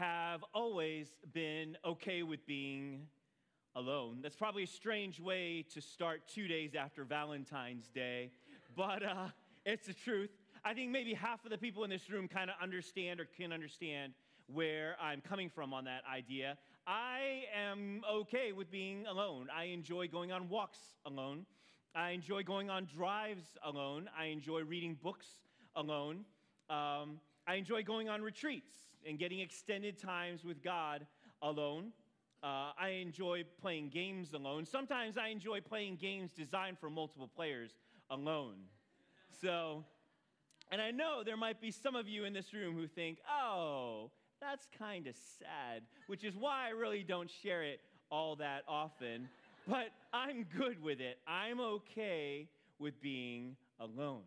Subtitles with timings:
[0.00, 3.02] have always been okay with being
[3.76, 4.20] alone.
[4.22, 8.30] That's probably a strange way to start two days after Valentine's Day,
[8.74, 9.28] but uh,
[9.66, 10.30] it's the truth.
[10.64, 13.52] I think maybe half of the people in this room kind of understand or can
[13.52, 14.14] understand
[14.46, 16.56] where I'm coming from on that idea.
[16.86, 19.48] I am okay with being alone.
[19.54, 21.44] I enjoy going on walks alone.
[21.94, 24.08] I enjoy going on drives alone.
[24.18, 25.26] I enjoy reading books
[25.76, 26.24] alone.
[26.70, 31.06] Um, I enjoy going on retreats and getting extended times with God
[31.42, 31.92] alone.
[32.42, 34.64] Uh, I enjoy playing games alone.
[34.64, 37.70] Sometimes I enjoy playing games designed for multiple players
[38.10, 38.56] alone.
[39.42, 39.84] So,
[40.72, 44.10] and I know there might be some of you in this room who think, oh,
[44.40, 49.28] that's kind of sad, which is why I really don't share it all that often.
[49.68, 51.18] But I'm good with it.
[51.26, 54.22] I'm okay with being alone.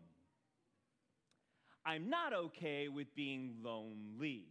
[1.84, 4.46] I'm not okay with being lonely.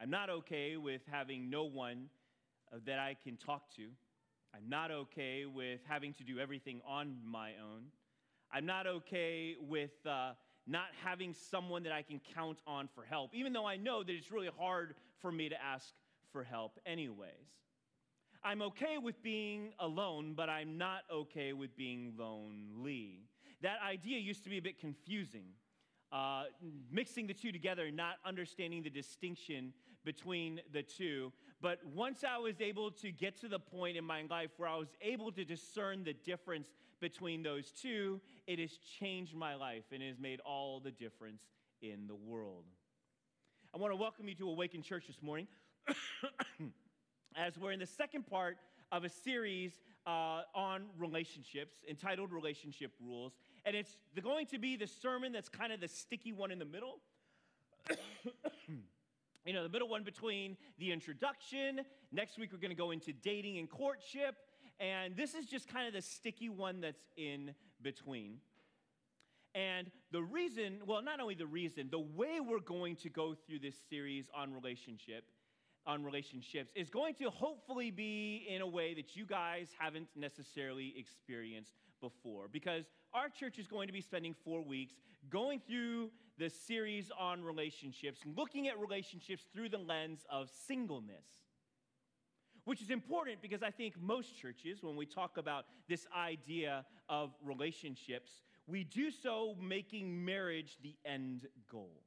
[0.00, 2.08] I'm not okay with having no one
[2.72, 3.88] uh, that I can talk to.
[4.54, 7.84] I'm not okay with having to do everything on my own.
[8.52, 10.32] I'm not okay with uh,
[10.66, 14.12] not having someone that I can count on for help, even though I know that
[14.12, 15.92] it's really hard for me to ask
[16.32, 17.30] for help, anyways.
[18.42, 23.20] I'm okay with being alone, but I'm not okay with being lonely.
[23.62, 25.46] That idea used to be a bit confusing.
[26.14, 26.44] Uh,
[26.92, 29.72] mixing the two together, not understanding the distinction
[30.04, 31.32] between the two.
[31.60, 34.76] But once I was able to get to the point in my life where I
[34.76, 36.68] was able to discern the difference
[37.00, 41.42] between those two, it has changed my life and has made all the difference
[41.82, 42.62] in the world.
[43.74, 45.48] I want to welcome you to Awaken Church this morning
[47.36, 48.56] as we're in the second part
[48.92, 49.72] of a series
[50.06, 53.32] uh, on relationships entitled Relationship Rules.
[53.66, 56.64] And it's going to be the sermon that's kind of the sticky one in the
[56.64, 57.00] middle.
[59.46, 61.80] you know, the middle one between the introduction.
[62.12, 64.36] Next week, we're going to go into dating and courtship.
[64.80, 68.38] And this is just kind of the sticky one that's in between.
[69.54, 73.60] And the reason, well, not only the reason, the way we're going to go through
[73.60, 75.24] this series on relationship,
[75.86, 80.92] on relationships, is going to hopefully be in a way that you guys haven't necessarily
[80.98, 82.48] experienced before.
[82.50, 82.84] Because
[83.14, 84.94] our church is going to be spending four weeks
[85.30, 91.24] going through the series on relationships, looking at relationships through the lens of singleness.
[92.64, 97.34] Which is important because I think most churches, when we talk about this idea of
[97.44, 98.30] relationships,
[98.66, 102.00] we do so making marriage the end goal.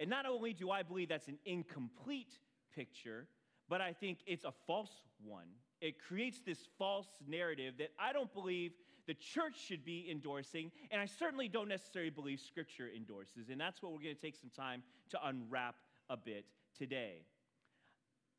[0.00, 2.38] And not only do I believe that's an incomplete
[2.74, 3.26] picture,
[3.68, 5.46] but I think it's a false one.
[5.80, 8.72] It creates this false narrative that I don't believe
[9.08, 13.48] the church should be endorsing, and I certainly don't necessarily believe Scripture endorses.
[13.50, 15.76] And that's what we're going to take some time to unwrap
[16.10, 16.44] a bit
[16.78, 17.22] today.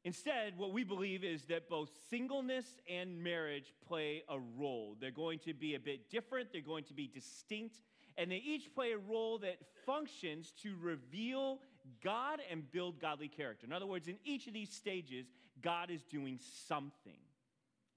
[0.06, 4.96] Instead, what we believe is that both singleness and marriage play a role.
[5.02, 7.78] They're going to be a bit different, they're going to be distinct,
[8.16, 9.58] and they each play a role that
[9.88, 11.60] functions to reveal
[12.04, 13.66] God and build godly character.
[13.66, 15.26] In other words, in each of these stages,
[15.64, 17.20] God is doing something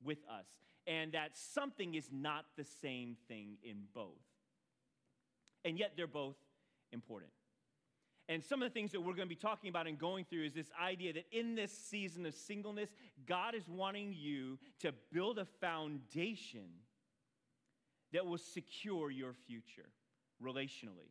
[0.02, 0.46] with us
[0.86, 4.20] and that something is not the same thing in both.
[5.64, 6.36] And yet they're both
[6.92, 7.32] important.
[8.28, 10.44] And some of the things that we're going to be talking about and going through
[10.44, 12.90] is this idea that in this season of singleness,
[13.26, 16.68] God is wanting you to build a foundation
[18.12, 19.90] that will secure your future
[20.42, 21.10] relationally.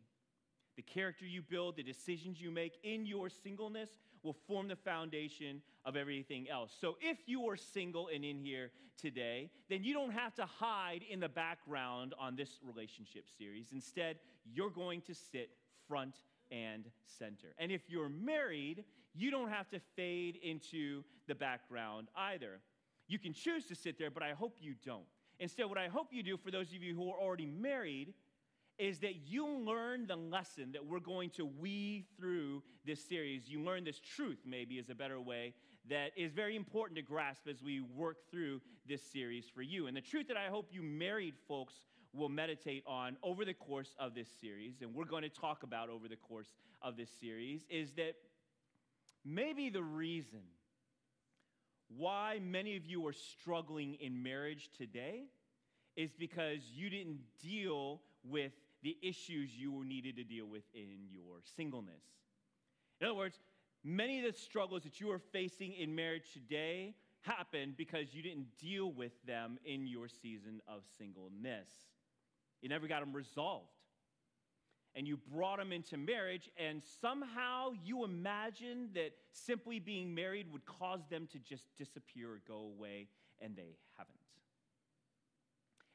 [0.78, 3.90] The character you build, the decisions you make in your singleness
[4.24, 6.72] will form the foundation of everything else.
[6.80, 8.72] So if you are single and in here
[9.02, 13.68] today, then you don't have to hide in the background on this relationship series.
[13.72, 14.18] Instead,
[14.54, 15.50] you're going to sit
[15.88, 16.16] front
[16.52, 16.86] and
[17.18, 17.56] center.
[17.58, 18.84] And if you're married,
[19.14, 22.60] you don't have to fade into the background either.
[23.08, 25.06] You can choose to sit there, but I hope you don't.
[25.40, 28.14] Instead, what I hope you do for those of you who are already married
[28.78, 33.48] is that you learn the lesson that we're going to weave through this series.
[33.48, 35.54] You learn this truth, maybe is a better way,
[35.90, 39.88] that is very important to grasp as we work through this series for you.
[39.88, 41.74] And the truth that I hope you married folks
[42.14, 45.90] will meditate on over the course of this series, and we're going to talk about
[45.90, 48.16] over the course of this series, is that
[49.24, 50.42] maybe the reason
[51.98, 55.24] why many of you are struggling in marriage today
[55.96, 58.54] is because you didn't deal with
[58.84, 62.04] the issues you needed to deal with in your singleness.
[63.00, 63.40] In other words,
[63.84, 68.48] many of the struggles that you are facing in marriage today happen because you didn't
[68.58, 71.70] deal with them in your season of singleness.
[72.62, 73.68] You never got them resolved.
[74.94, 80.66] and you brought them into marriage, and somehow you imagined that simply being married would
[80.66, 83.08] cause them to just disappear or go away,
[83.40, 84.16] and they haven't.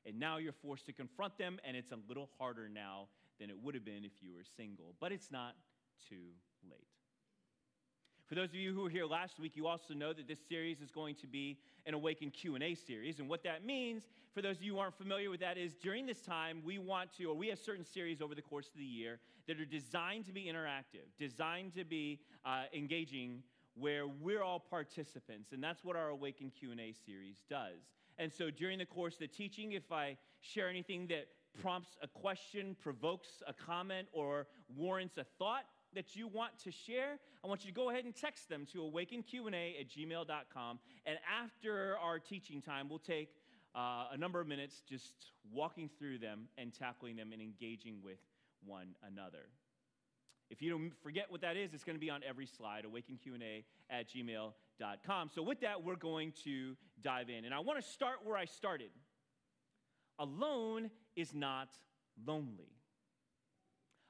[0.06, 3.08] And now you're forced to confront them, and it's a little harder now
[3.38, 4.94] than it would have been if you were single.
[4.98, 5.54] But it's not
[6.08, 6.32] too
[6.70, 6.95] late.
[8.28, 10.80] For those of you who were here last week, you also know that this series
[10.80, 13.20] is going to be an Awaken Q&A series.
[13.20, 16.06] And what that means, for those of you who aren't familiar with that, is during
[16.06, 18.84] this time, we want to, or we have certain series over the course of the
[18.84, 23.44] year that are designed to be interactive, designed to be uh, engaging,
[23.76, 25.52] where we're all participants.
[25.52, 27.78] And that's what our Awaken Q&A series does.
[28.18, 31.28] And so during the course of the teaching, if I share anything that
[31.60, 37.18] prompts a question, provokes a comment, or warrants a thought, that you want to share,
[37.44, 40.78] I want you to go ahead and text them to awakenqa at gmail.com.
[41.04, 43.30] And after our teaching time, we'll take
[43.74, 48.18] uh, a number of minutes just walking through them and tackling them and engaging with
[48.64, 49.48] one another.
[50.50, 53.64] If you don't forget what that is, it's going to be on every slide, awakenqa
[53.90, 55.30] at gmail.com.
[55.34, 57.44] So, with that, we're going to dive in.
[57.44, 58.90] And I want to start where I started.
[60.18, 61.68] Alone is not
[62.24, 62.70] lonely.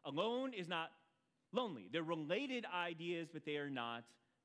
[0.04, 0.90] Alone is not
[1.56, 1.88] lonely.
[1.90, 4.04] They're related ideas, but they are not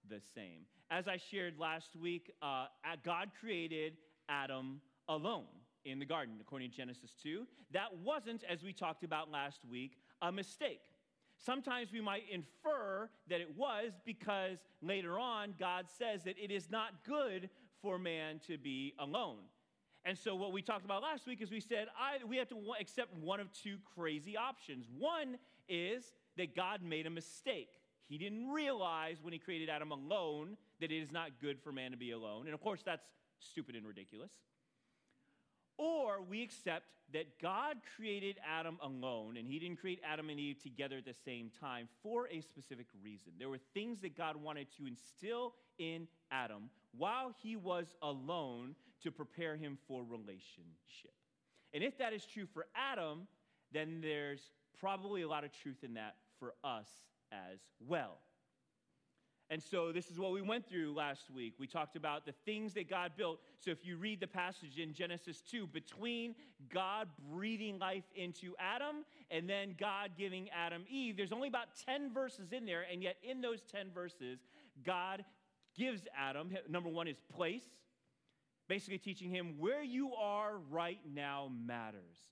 [0.09, 0.65] the same.
[0.89, 2.65] As I shared last week, uh,
[3.03, 3.93] God created
[4.29, 5.45] Adam alone
[5.85, 7.45] in the garden, according to Genesis 2.
[7.71, 10.81] That wasn't, as we talked about last week, a mistake.
[11.37, 16.69] Sometimes we might infer that it was because later on God says that it is
[16.69, 17.49] not good
[17.81, 19.39] for man to be alone.
[20.05, 22.57] And so, what we talked about last week is we said I, we have to
[22.79, 24.85] accept one of two crazy options.
[24.97, 25.37] One
[25.67, 27.69] is that God made a mistake.
[28.07, 31.91] He didn't realize when he created Adam alone that it is not good for man
[31.91, 32.45] to be alone.
[32.45, 33.05] And of course, that's
[33.39, 34.31] stupid and ridiculous.
[35.77, 40.61] Or we accept that God created Adam alone and he didn't create Adam and Eve
[40.61, 43.33] together at the same time for a specific reason.
[43.39, 49.11] There were things that God wanted to instill in Adam while he was alone to
[49.11, 51.13] prepare him for relationship.
[51.73, 53.27] And if that is true for Adam,
[53.71, 54.41] then there's
[54.81, 56.87] probably a lot of truth in that for us
[57.31, 58.17] as well.
[59.51, 61.55] And so, this is what we went through last week.
[61.59, 63.41] We talked about the things that God built.
[63.59, 66.35] So, if you read the passage in Genesis 2, between
[66.73, 72.13] God breathing life into Adam and then God giving Adam Eve, there's only about 10
[72.13, 72.85] verses in there.
[72.89, 74.39] And yet, in those 10 verses,
[74.85, 75.25] God
[75.77, 77.65] gives Adam, number one, his place,
[78.69, 82.31] basically teaching him where you are right now matters.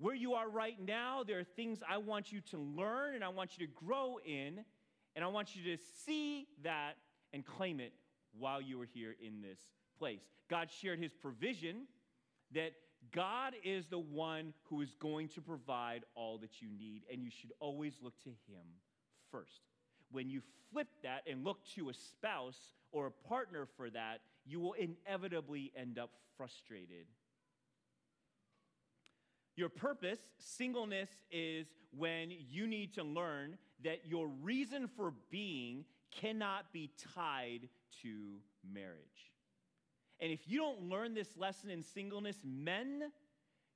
[0.00, 3.28] Where you are right now, there are things I want you to learn and I
[3.28, 4.64] want you to grow in,
[5.14, 6.94] and I want you to see that
[7.34, 7.92] and claim it
[8.32, 9.58] while you are here in this
[9.98, 10.22] place.
[10.48, 11.82] God shared his provision
[12.52, 12.72] that
[13.12, 17.30] God is the one who is going to provide all that you need, and you
[17.30, 18.64] should always look to him
[19.30, 19.60] first.
[20.10, 20.40] When you
[20.72, 25.72] flip that and look to a spouse or a partner for that, you will inevitably
[25.76, 27.04] end up frustrated
[29.56, 31.66] your purpose, singleness, is
[31.96, 37.68] when you need to learn that your reason for being cannot be tied
[38.02, 38.38] to
[38.72, 39.32] marriage.
[40.20, 43.10] And if you don't learn this lesson in singleness, men,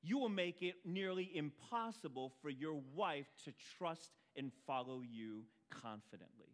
[0.03, 6.53] you will make it nearly impossible for your wife to trust and follow you confidently.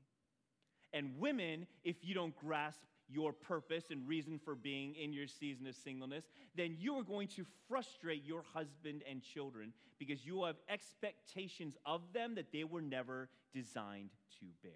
[0.92, 5.66] And women, if you don't grasp your purpose and reason for being in your season
[5.66, 6.24] of singleness,
[6.56, 12.00] then you are going to frustrate your husband and children because you have expectations of
[12.12, 14.72] them that they were never designed to bear.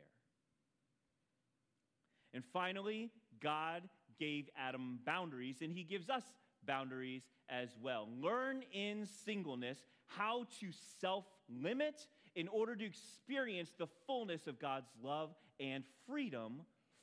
[2.33, 3.11] And finally,
[3.41, 3.83] God
[4.19, 6.25] gave Adam boundaries, and he gives us
[6.67, 8.09] boundaries as well.
[8.21, 10.69] Learn in singleness how to
[11.01, 16.63] self limit in order to experience the fullness of God's love and freedom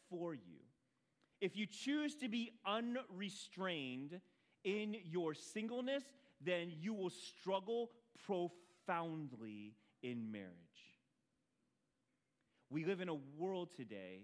[0.09, 0.59] for you.
[1.41, 4.21] If you choose to be unrestrained
[4.63, 6.03] in your singleness,
[6.39, 7.89] then you will struggle
[8.25, 10.51] profoundly in marriage.
[12.69, 14.21] We live in a world today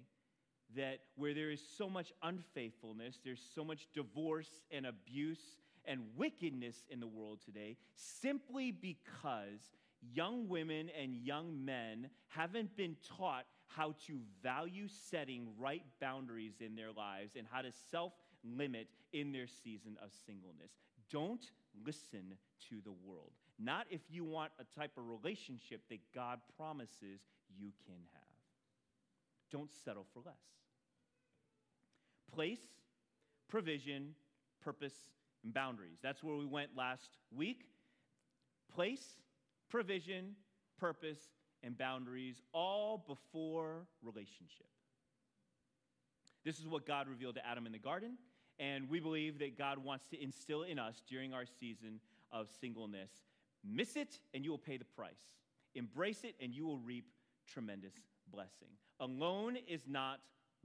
[0.75, 6.83] that where there is so much unfaithfulness, there's so much divorce and abuse and wickedness
[6.89, 9.71] in the world today simply because
[10.01, 16.75] young women and young men haven't been taught how to value setting right boundaries in
[16.75, 18.13] their lives and how to self
[18.43, 20.71] limit in their season of singleness.
[21.11, 21.51] Don't
[21.85, 22.35] listen
[22.69, 23.31] to the world.
[23.59, 27.21] Not if you want a type of relationship that God promises
[27.57, 28.23] you can have.
[29.51, 30.35] Don't settle for less.
[32.33, 32.59] Place,
[33.47, 34.13] provision,
[34.61, 34.93] purpose,
[35.43, 35.97] and boundaries.
[36.03, 37.69] That's where we went last week.
[38.73, 39.15] Place,
[39.69, 40.35] provision,
[40.79, 41.19] purpose,
[41.63, 44.67] and boundaries, all before relationship.
[46.45, 48.17] This is what God revealed to Adam in the garden,
[48.59, 51.99] and we believe that God wants to instill in us during our season
[52.31, 53.11] of singleness.
[53.65, 55.19] Miss it, and you will pay the price.
[55.75, 57.05] Embrace it, and you will reap
[57.47, 57.93] tremendous
[58.31, 58.69] blessing.
[58.99, 60.19] Alone is not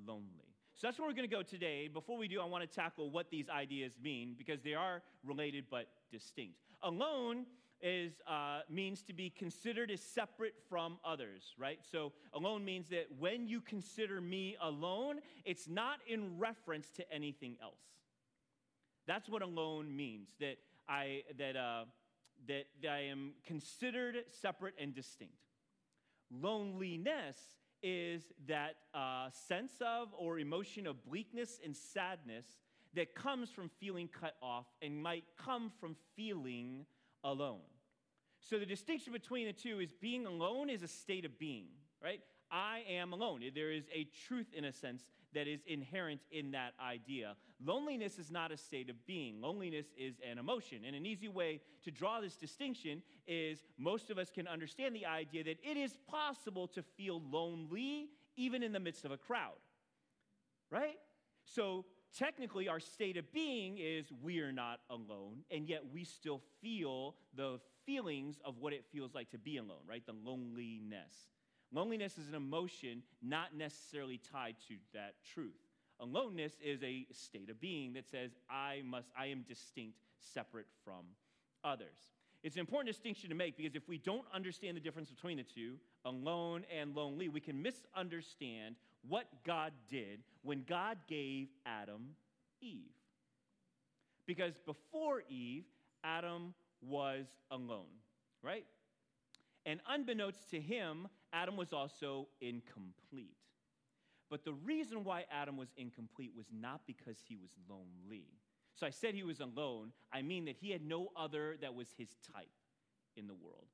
[0.06, 0.52] lonely.
[0.74, 1.88] So that's where we're going to go today.
[1.88, 5.64] Before we do, I want to tackle what these ideas mean because they are related
[5.70, 6.54] but distinct.
[6.82, 7.44] Alone
[7.82, 11.80] is uh, means to be considered as separate from others, right?
[11.90, 17.56] So alone means that when you consider me alone, it's not in reference to anything
[17.62, 17.80] else.
[19.06, 20.30] That's what alone means.
[20.38, 20.58] That
[20.88, 21.84] I that uh,
[22.48, 25.34] that, that I am considered separate and distinct.
[26.30, 27.36] Loneliness
[27.82, 32.46] is that uh, sense of or emotion of bleakness and sadness
[32.94, 36.84] that comes from feeling cut off and might come from feeling
[37.24, 37.60] alone.
[38.40, 41.66] So the distinction between the two is being alone is a state of being,
[42.02, 42.20] right?
[42.50, 43.40] I am alone.
[43.54, 47.34] There is a truth, in a sense, that is inherent in that idea.
[47.64, 50.80] Loneliness is not a state of being, loneliness is an emotion.
[50.86, 55.06] And an easy way to draw this distinction is most of us can understand the
[55.06, 59.60] idea that it is possible to feel lonely even in the midst of a crowd,
[60.70, 60.98] right?
[61.44, 61.84] So
[62.16, 67.14] technically, our state of being is we are not alone, and yet we still feel
[67.34, 70.04] the feelings of what it feels like to be alone, right?
[70.06, 71.30] The loneliness.
[71.72, 75.56] Loneliness is an emotion not necessarily tied to that truth.
[76.00, 81.04] Aloneness is a state of being that says, I must, I am distinct, separate from
[81.64, 82.10] others.
[82.42, 85.44] It's an important distinction to make because if we don't understand the difference between the
[85.44, 88.74] two, alone and lonely, we can misunderstand
[89.08, 92.14] what God did when God gave Adam
[92.60, 92.94] Eve.
[94.26, 95.64] Because before Eve,
[96.04, 97.90] Adam was alone,
[98.42, 98.66] right?
[99.66, 103.36] And unbeknownst to him, Adam was also incomplete.
[104.30, 108.24] But the reason why Adam was incomplete was not because he was lonely.
[108.74, 109.92] So I said he was alone.
[110.12, 112.48] I mean that he had no other that was his type
[113.16, 113.68] in the world.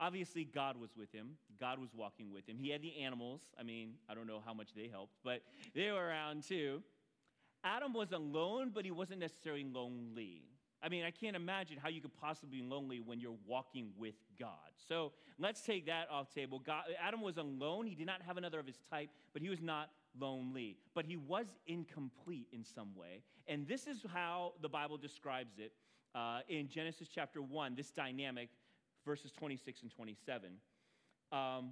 [0.00, 1.36] Obviously, God was with him.
[1.60, 2.58] God was walking with him.
[2.58, 3.40] He had the animals.
[3.58, 5.42] I mean, I don't know how much they helped, but
[5.74, 6.82] they were around too.
[7.64, 10.42] Adam was alone, but he wasn't necessarily lonely.
[10.82, 14.16] I mean, I can't imagine how you could possibly be lonely when you're walking with
[14.38, 14.50] God.
[14.88, 16.58] So let's take that off table.
[16.58, 17.86] God, Adam was alone.
[17.86, 20.76] He did not have another of his type, but he was not lonely.
[20.94, 23.22] But he was incomplete in some way.
[23.46, 25.72] And this is how the Bible describes it
[26.16, 28.50] uh, in Genesis chapter 1, this dynamic,
[29.04, 30.50] verses 26 and 27.
[31.30, 31.70] Um,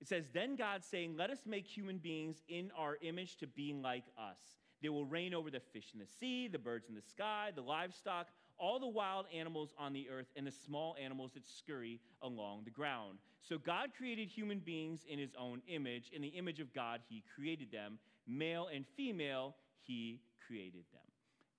[0.00, 3.72] it says, Then God saying, Let us make human beings in our image to be
[3.72, 4.38] like us.
[4.82, 7.60] They will reign over the fish in the sea, the birds in the sky, the
[7.60, 8.28] livestock
[8.60, 12.70] all the wild animals on the earth and the small animals that scurry along the
[12.70, 13.18] ground.
[13.40, 16.10] So God created human beings in his own image.
[16.12, 17.98] In the image of God, he created them.
[18.28, 21.00] Male and female, he created them.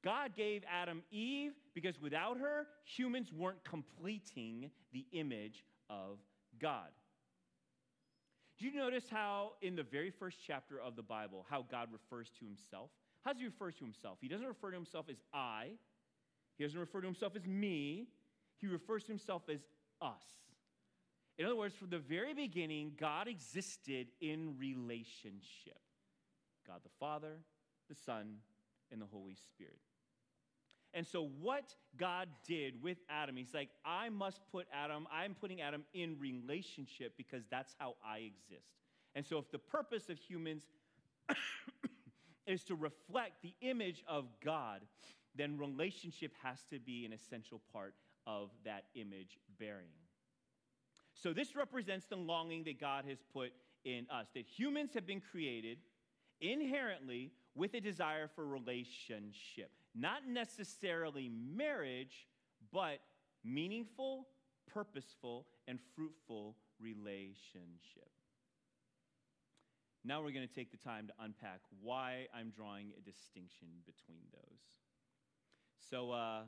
[0.03, 6.19] God gave Adam Eve because without her, humans weren't completing the image of
[6.59, 6.89] God.
[8.59, 12.29] Do you notice how, in the very first chapter of the Bible, how God refers
[12.39, 12.91] to himself?
[13.23, 14.17] How does he refer to himself?
[14.21, 15.71] He doesn't refer to himself as I,
[16.57, 18.07] he doesn't refer to himself as me,
[18.57, 19.61] he refers to himself as
[20.01, 20.23] us.
[21.37, 25.79] In other words, from the very beginning, God existed in relationship
[26.67, 27.39] God the Father,
[27.89, 28.35] the Son,
[28.91, 29.79] and the Holy Spirit.
[30.93, 35.61] And so, what God did with Adam, he's like, I must put Adam, I'm putting
[35.61, 38.67] Adam in relationship because that's how I exist.
[39.15, 40.63] And so, if the purpose of humans
[42.47, 44.81] is to reflect the image of God,
[45.35, 47.93] then relationship has to be an essential part
[48.27, 49.87] of that image bearing.
[51.13, 53.51] So, this represents the longing that God has put
[53.85, 55.77] in us that humans have been created
[56.41, 59.71] inherently with a desire for relationship.
[59.95, 62.27] Not necessarily marriage,
[62.71, 62.99] but
[63.43, 64.27] meaningful,
[64.71, 68.09] purposeful, and fruitful relationship.
[70.03, 74.23] Now we're going to take the time to unpack why I'm drawing a distinction between
[74.31, 74.61] those.
[75.89, 76.41] So, uh,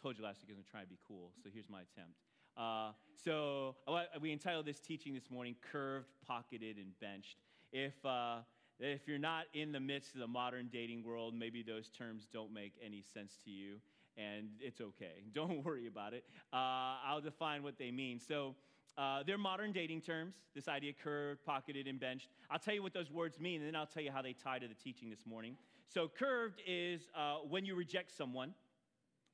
[0.00, 1.80] told you last week I was going to try to be cool, so here's my
[1.80, 2.18] attempt.
[2.56, 2.92] Uh,
[3.24, 3.76] so,
[4.20, 7.38] we entitled this teaching this morning Curved, Pocketed, and Benched.
[7.72, 8.38] If, uh,
[8.80, 12.52] if you're not in the midst of the modern dating world, maybe those terms don't
[12.52, 13.76] make any sense to you,
[14.16, 15.22] and it's okay.
[15.34, 16.24] Don't worry about it.
[16.52, 18.18] Uh, I'll define what they mean.
[18.18, 18.54] So,
[18.98, 22.28] uh, they're modern dating terms, this idea curved, pocketed, and benched.
[22.50, 24.58] I'll tell you what those words mean, and then I'll tell you how they tie
[24.58, 25.56] to the teaching this morning.
[25.88, 28.54] So, curved is uh, when you reject someone,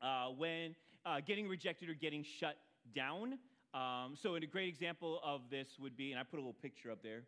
[0.02, 0.74] uh, when
[1.04, 2.56] uh, getting rejected or getting shut
[2.94, 3.38] down
[3.74, 6.90] Um, so, a great example of this would be, and I put a little picture
[6.90, 7.22] up there.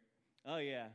[0.47, 0.89] Oh, yeah.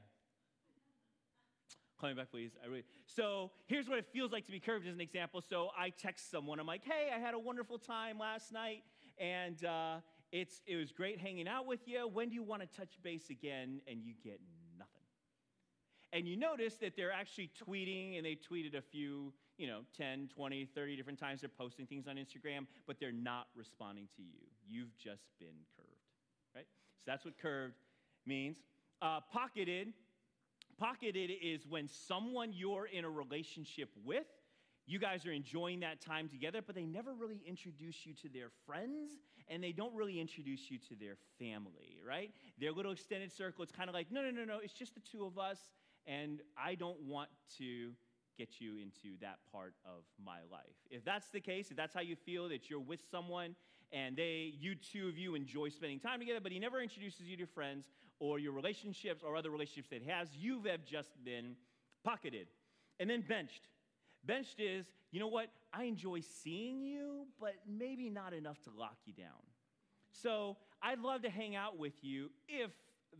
[2.03, 2.51] Me back, please.
[2.61, 5.41] I really, so, here's what it feels like to be curved as an example.
[5.41, 6.59] So, I text someone.
[6.59, 8.83] I'm like, hey, I had a wonderful time last night,
[9.17, 9.95] and uh,
[10.33, 12.09] it's, it was great hanging out with you.
[12.11, 13.79] When do you want to touch base again?
[13.87, 14.41] And you get
[14.77, 14.91] nothing.
[16.11, 20.27] And you notice that they're actually tweeting, and they tweeted a few, you know, 10,
[20.35, 21.39] 20, 30 different times.
[21.39, 24.41] They're posting things on Instagram, but they're not responding to you.
[24.67, 25.87] You've just been curved,
[26.53, 26.67] right?
[26.97, 27.75] So that's what curved
[28.25, 28.57] means.
[29.01, 29.93] Uh, pocketed.
[30.77, 34.25] Pocketed is when someone you're in a relationship with,
[34.85, 38.49] you guys are enjoying that time together, but they never really introduce you to their
[38.65, 39.11] friends
[39.47, 42.31] and they don't really introduce you to their family, right?
[42.59, 45.01] Their little extended circle, it's kind of like, no, no, no, no, it's just the
[45.01, 45.59] two of us,
[46.05, 47.91] and I don't want to
[48.37, 50.75] get you into that part of my life.
[50.89, 53.55] If that's the case, if that's how you feel that you're with someone
[53.91, 57.37] and they, you two of you enjoy spending time together, but he never introduces you
[57.37, 57.85] to friends
[58.23, 61.57] or your relationships or other relationships that has, you have just been
[62.05, 62.47] pocketed.
[62.97, 63.67] And then benched.
[64.23, 65.47] Benched is, you know what?
[65.73, 69.43] I enjoy seeing you, but maybe not enough to lock you down.
[70.13, 72.71] So I'd love to hang out with you if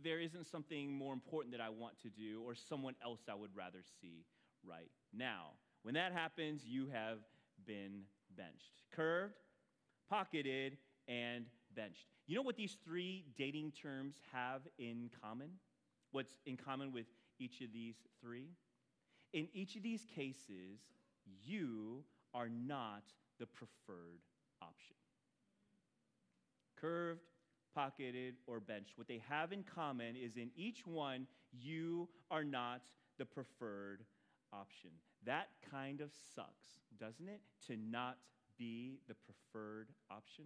[0.02, 3.54] there isn't something more important that I want to do or someone else I would
[3.54, 4.24] rather see
[4.66, 5.48] right now.
[5.82, 7.18] When that happens, you have
[7.66, 8.80] been benched.
[8.96, 9.34] Curved,
[10.08, 11.44] pocketed, and
[11.76, 12.13] benched.
[12.26, 15.50] You know what these three dating terms have in common?
[16.12, 17.06] What's in common with
[17.38, 18.48] each of these three?
[19.34, 20.80] In each of these cases,
[21.44, 23.02] you are not
[23.38, 24.22] the preferred
[24.62, 24.96] option.
[26.80, 27.20] Curved,
[27.74, 28.96] pocketed, or benched.
[28.96, 32.82] What they have in common is in each one, you are not
[33.18, 34.04] the preferred
[34.52, 34.90] option.
[35.26, 37.40] That kind of sucks, doesn't it?
[37.66, 38.18] To not
[38.56, 40.44] be the preferred option.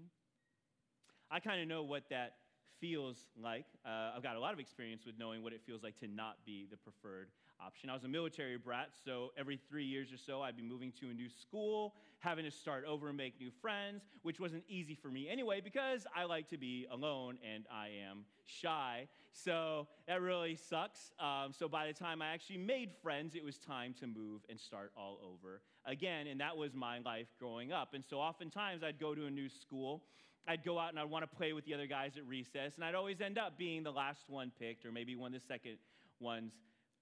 [1.30, 2.36] I kind of know what that
[2.80, 3.66] feels like.
[3.84, 6.36] Uh, I've got a lot of experience with knowing what it feels like to not
[6.46, 7.28] be the preferred
[7.60, 7.90] option.
[7.90, 11.10] I was a military brat, so every three years or so, I'd be moving to
[11.10, 15.08] a new school, having to start over and make new friends, which wasn't easy for
[15.08, 19.08] me anyway because I like to be alone and I am shy.
[19.32, 21.12] So that really sucks.
[21.18, 24.58] Um, so by the time I actually made friends, it was time to move and
[24.58, 26.26] start all over again.
[26.28, 27.92] And that was my life growing up.
[27.94, 30.04] And so oftentimes I'd go to a new school
[30.46, 32.84] I'd go out and I'd want to play with the other guys at recess, and
[32.84, 35.78] I'd always end up being the last one picked, or maybe one of the second
[36.20, 36.52] ones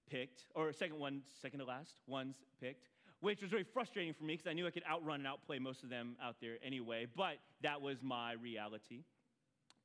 [0.09, 4.33] picked, or second one, second to last ones picked, which was very frustrating for me
[4.35, 7.37] because I knew I could outrun and outplay most of them out there anyway, but
[7.61, 9.03] that was my reality.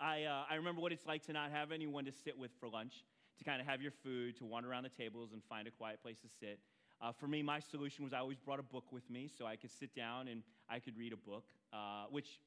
[0.01, 2.69] I, uh, I remember what it's like to not have anyone to sit with for
[2.69, 3.05] lunch,
[3.39, 6.03] to kind of have your food, to wander around the tables and find a quiet
[6.03, 6.59] place to sit.
[7.01, 9.57] Uh, for me, my solution was I always brought a book with me so I
[9.57, 12.39] could sit down and I could read a book, uh, which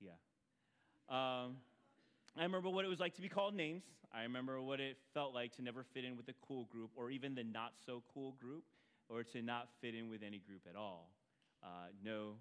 [0.00, 0.10] yeah.
[1.08, 1.56] Um,
[2.36, 3.82] I remember what it was like to be called names.
[4.12, 7.10] I remember what it felt like to never fit in with the cool group or
[7.10, 8.64] even the not so cool group
[9.08, 11.10] or to not fit in with any group at all.
[11.62, 12.34] Uh, know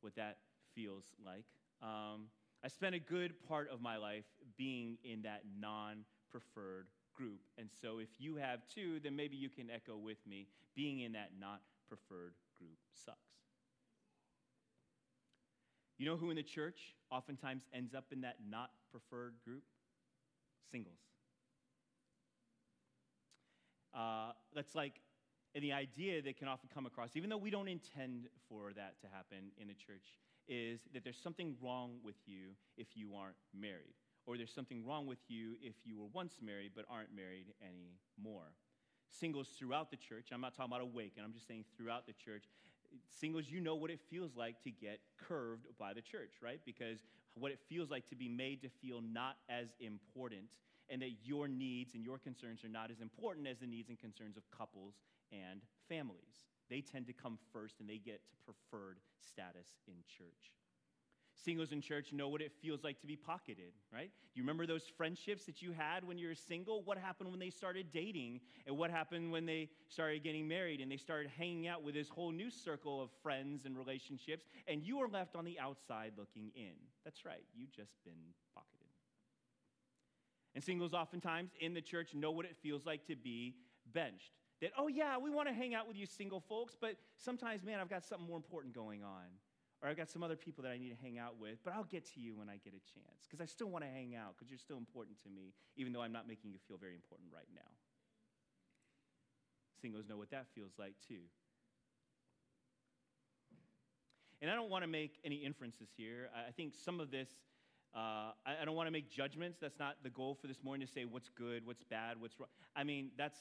[0.00, 0.38] what that
[0.74, 1.44] feels like.
[1.82, 2.26] Um,
[2.64, 4.24] I spent a good part of my life
[4.56, 7.40] being in that non preferred group.
[7.58, 10.48] And so if you have too, then maybe you can echo with me.
[10.74, 13.16] Being in that not preferred group sucks.
[15.98, 19.62] You know who in the church oftentimes ends up in that not preferred group?
[20.70, 20.98] Singles.
[23.94, 25.00] Uh, that's like
[25.56, 29.00] and the idea that can often come across, even though we don't intend for that
[29.00, 30.04] to happen in the church,
[30.46, 35.06] is that there's something wrong with you if you aren't married, or there's something wrong
[35.06, 38.52] with you if you were once married but aren't married anymore.
[39.10, 42.44] Singles throughout the church, I'm not talking about Awaken, I'm just saying throughout the church,
[43.08, 46.60] singles, you know what it feels like to get curved by the church, right?
[46.64, 50.44] Because what it feels like to be made to feel not as important
[50.88, 53.98] and that your needs and your concerns are not as important as the needs and
[53.98, 54.94] concerns of couples
[55.32, 56.46] and families.
[56.70, 60.52] They tend to come first and they get to preferred status in church.
[61.44, 64.10] Singles in church know what it feels like to be pocketed, right?
[64.34, 66.82] You remember those friendships that you had when you were single?
[66.82, 68.40] What happened when they started dating?
[68.66, 72.08] And what happened when they started getting married and they started hanging out with this
[72.08, 74.46] whole new circle of friends and relationships?
[74.66, 76.72] And you were left on the outside looking in.
[77.04, 78.88] That's right, you've just been pocketed.
[80.54, 83.56] And singles, oftentimes in the church, know what it feels like to be
[83.92, 84.32] benched.
[84.62, 87.78] That, oh, yeah, we want to hang out with you single folks, but sometimes, man,
[87.78, 89.24] I've got something more important going on
[89.86, 91.84] or I've got some other people that I need to hang out with, but I'll
[91.84, 94.34] get to you when I get a chance because I still want to hang out
[94.36, 97.30] because you're still important to me, even though I'm not making you feel very important
[97.32, 97.70] right now.
[99.80, 101.22] Singles know what that feels like too.
[104.42, 106.30] And I don't want to make any inferences here.
[106.34, 107.28] I think some of this
[107.94, 109.58] Uh, I, don't want to make judgments.
[109.58, 112.50] That's not the goal for this morning to say what's good, what's bad, what's wrong.
[112.74, 113.38] I mean, that's,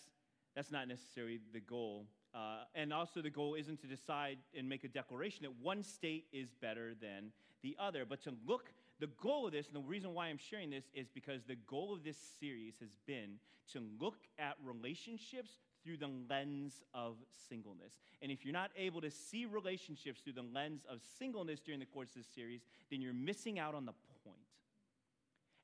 [0.56, 2.06] that's not necessarily the goal.
[2.36, 6.26] Uh, and also, the goal isn't to decide and make a declaration that one state
[6.34, 7.32] is better than
[7.64, 8.74] the other, but to look.
[9.00, 11.94] The goal of this, and the reason why I'm sharing this, is because the goal
[11.94, 13.40] of this series has been
[13.74, 15.52] to look at relationships
[15.84, 17.16] through the lens of
[17.50, 18.00] singleness.
[18.22, 21.86] And if you're not able to see relationships through the lens of singleness during the
[21.86, 23.94] course of this series, then you're missing out on the
[24.24, 24.38] point.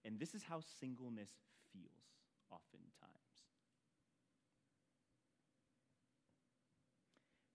[0.04, 1.30] And this is how singleness
[1.74, 1.92] feels
[2.50, 2.92] oftentimes.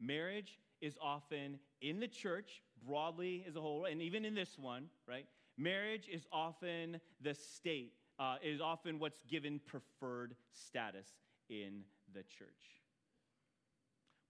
[0.06, 4.86] Marriage is often in the church, broadly as a whole, and even in this one,
[5.08, 5.26] right?
[5.58, 11.08] Marriage is often the state, uh, is often what's given preferred status
[11.48, 12.82] in the church.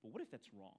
[0.03, 0.79] But what if that's wrong?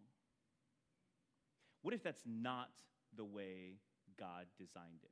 [1.81, 2.69] What if that's not
[3.15, 3.75] the way
[4.17, 5.11] God designed it?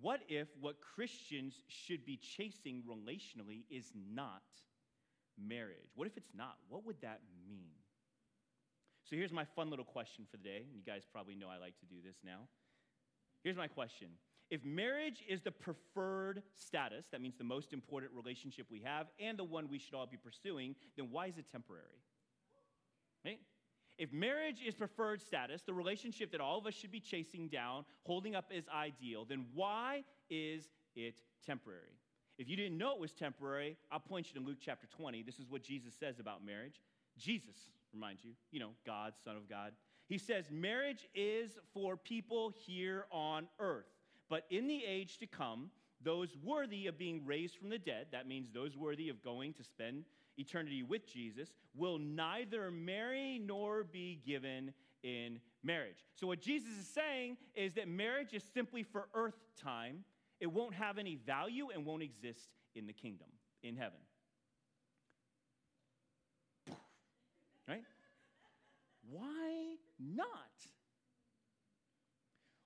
[0.00, 4.42] What if what Christians should be chasing relationally is not
[5.38, 5.92] marriage?
[5.94, 6.56] What if it's not?
[6.68, 7.70] What would that mean?
[9.04, 10.64] So here's my fun little question for the day.
[10.74, 12.48] You guys probably know I like to do this now.
[13.42, 14.08] Here's my question
[14.50, 19.38] If marriage is the preferred status, that means the most important relationship we have and
[19.38, 22.00] the one we should all be pursuing, then why is it temporary?
[23.24, 23.40] Right?
[23.96, 27.84] If marriage is preferred status, the relationship that all of us should be chasing down,
[28.04, 30.64] holding up as ideal, then why is
[30.96, 31.94] it temporary?
[32.36, 35.22] If you didn't know it was temporary, I'll point you to Luke chapter 20.
[35.22, 36.80] This is what Jesus says about marriage.
[37.16, 37.54] Jesus,
[37.94, 39.72] remind you, you know, God, Son of God.
[40.08, 43.86] He says, Marriage is for people here on earth,
[44.28, 45.70] but in the age to come,
[46.02, 49.64] those worthy of being raised from the dead, that means those worthy of going to
[49.64, 50.04] spend
[50.36, 56.04] eternity with Jesus, will neither marry nor be given in marriage.
[56.14, 60.04] So, what Jesus is saying is that marriage is simply for earth time.
[60.40, 63.28] It won't have any value and won't exist in the kingdom,
[63.62, 64.00] in heaven.
[67.68, 67.82] Right?
[69.10, 70.28] Why not?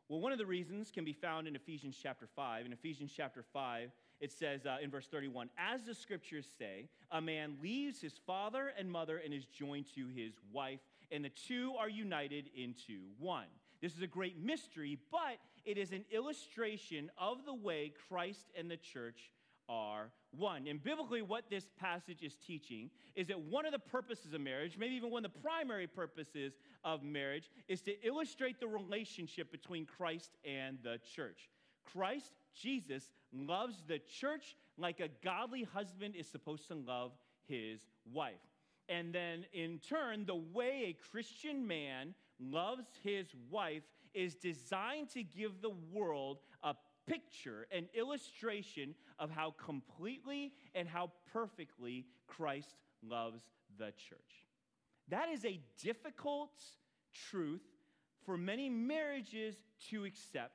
[0.08, 2.64] Well, one of the reasons can be found in Ephesians chapter 5.
[2.64, 7.20] In Ephesians chapter 5, it says uh, in verse 31 As the scriptures say, a
[7.20, 10.80] man leaves his father and mother and is joined to his wife,
[11.12, 13.46] and the two are united into one.
[13.82, 18.70] This is a great mystery, but it is an illustration of the way Christ and
[18.70, 19.30] the church
[19.68, 20.66] are one.
[20.66, 24.76] And biblically, what this passage is teaching is that one of the purposes of marriage,
[24.78, 26.54] maybe even one of the primary purposes
[26.84, 31.48] of marriage, is to illustrate the relationship between Christ and the church.
[31.84, 37.12] Christ, Jesus, loves the church like a godly husband is supposed to love
[37.46, 37.80] his
[38.12, 38.34] wife.
[38.88, 43.82] And then, in turn, the way a Christian man loves his wife
[44.14, 46.38] is designed to give the world
[47.08, 53.40] picture, an illustration of how completely and how perfectly Christ loves
[53.78, 54.46] the church.
[55.08, 56.52] That is a difficult
[57.30, 57.62] truth
[58.24, 59.56] for many marriages
[59.90, 60.52] to accept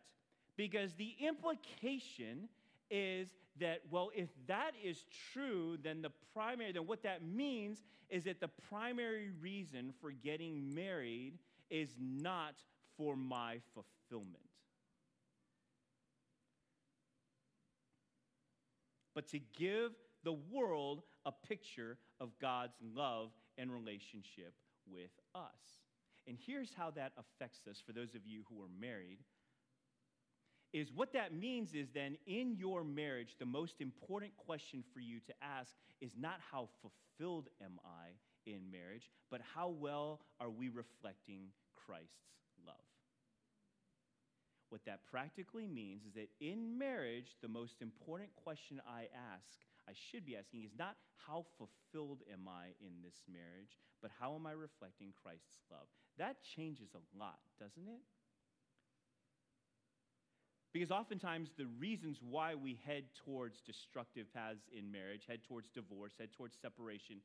[0.55, 2.47] because the implication
[2.91, 8.23] is that, well, if that is true, then the primary, then what that means is
[8.25, 11.39] that the primary reason for getting married
[11.69, 12.53] is not
[12.97, 14.52] for my fulfillment.
[19.15, 19.91] But to give
[20.23, 24.53] the world a picture of God's love and relationship
[24.87, 25.41] with us.
[26.27, 29.19] And here's how that affects us for those of you who are married
[30.71, 35.19] is what that means is then in your marriage, the most important question for you
[35.19, 38.09] to ask is not how fulfilled am I
[38.47, 41.49] in marriage, but how well are we reflecting
[41.85, 42.09] Christ's?
[44.73, 49.93] What that practically means is that in marriage, the most important question I ask, I
[49.93, 54.47] should be asking, is not how fulfilled am I in this marriage, but how am
[54.47, 55.85] I reflecting Christ's love?
[56.17, 58.01] That changes a lot, doesn't it?
[60.73, 66.13] Because oftentimes the reasons why we head towards destructive paths in marriage, head towards divorce,
[66.17, 67.17] head towards separation,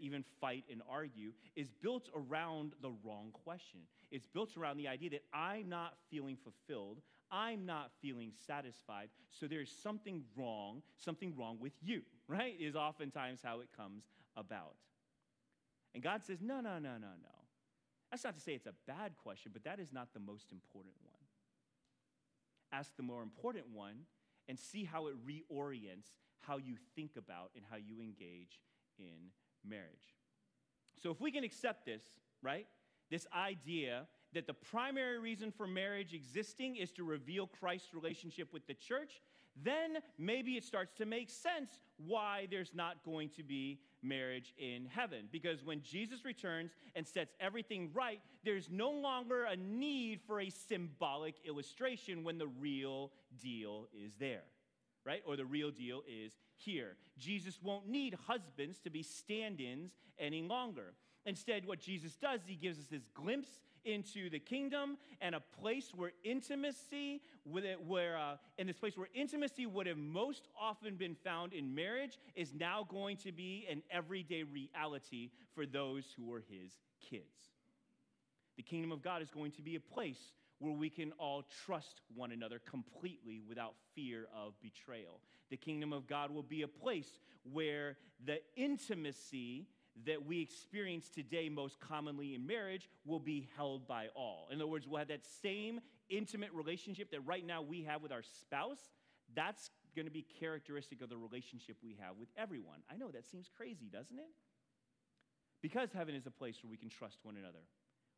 [0.00, 3.80] even fight and argue, is built around the wrong question.
[4.10, 9.46] It's built around the idea that I'm not feeling fulfilled, I'm not feeling satisfied, so
[9.46, 12.54] there's something wrong, something wrong with you, right?
[12.58, 14.04] Is oftentimes how it comes
[14.38, 14.76] about.
[15.94, 17.36] And God says, no, no, no, no, no.
[18.10, 20.94] That's not to say it's a bad question, but that is not the most important
[21.04, 21.15] one
[22.72, 24.06] ask the more important one
[24.48, 28.60] and see how it reorients how you think about and how you engage
[28.98, 29.30] in
[29.68, 30.14] marriage.
[31.02, 32.02] So, if we can accept this,
[32.42, 32.66] right?
[33.10, 38.66] This idea that the primary reason for marriage existing is to reveal Christ's relationship with
[38.66, 39.20] the church,
[39.62, 44.86] then maybe it starts to make sense why there's not going to be marriage in
[44.86, 45.28] heaven.
[45.32, 50.50] Because when Jesus returns and sets everything right, there's no longer a need for a
[50.50, 53.10] symbolic illustration when the real
[53.40, 54.44] deal is there,
[55.04, 55.22] right?
[55.26, 56.96] Or the real deal is here.
[57.18, 60.92] Jesus won't need husbands to be stand ins any longer.
[61.24, 63.48] Instead, what Jesus does, he gives us this glimpse
[63.86, 69.64] into the kingdom and a place where intimacy, where uh, in this place where intimacy
[69.64, 74.42] would have most often been found in marriage, is now going to be an everyday
[74.42, 77.54] reality for those who are his kids.
[78.56, 82.00] The kingdom of God is going to be a place where we can all trust
[82.14, 85.20] one another completely without fear of betrayal.
[85.50, 87.20] The kingdom of God will be a place
[87.52, 89.66] where the intimacy
[90.04, 94.48] that we experience today most commonly in marriage will be held by all.
[94.50, 98.12] In other words, we'll have that same intimate relationship that right now we have with
[98.12, 98.90] our spouse.
[99.34, 102.80] That's going to be characteristic of the relationship we have with everyone.
[102.90, 104.30] I know that seems crazy, doesn't it?
[105.62, 107.64] Because heaven is a place where we can trust one another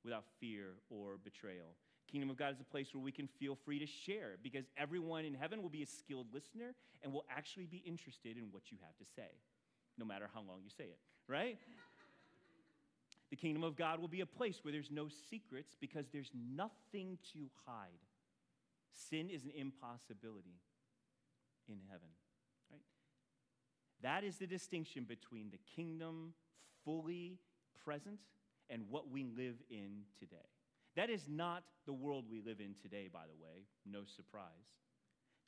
[0.05, 1.77] without fear or betrayal.
[2.11, 5.25] Kingdom of God is a place where we can feel free to share because everyone
[5.25, 8.79] in heaven will be a skilled listener and will actually be interested in what you
[8.83, 9.29] have to say,
[9.99, 11.59] no matter how long you say it right?
[13.31, 17.19] the kingdom of God will be a place where there's no secrets because there's nothing
[17.35, 18.01] to hide.
[18.93, 20.61] Sin is an impossibility
[21.69, 22.09] in heaven,
[22.71, 22.81] right?
[24.03, 26.33] That is the distinction between the kingdom
[26.85, 27.39] fully
[27.85, 28.19] present
[28.71, 30.37] and what we live in today.
[30.97, 34.43] That is not the world we live in today, by the way, no surprise.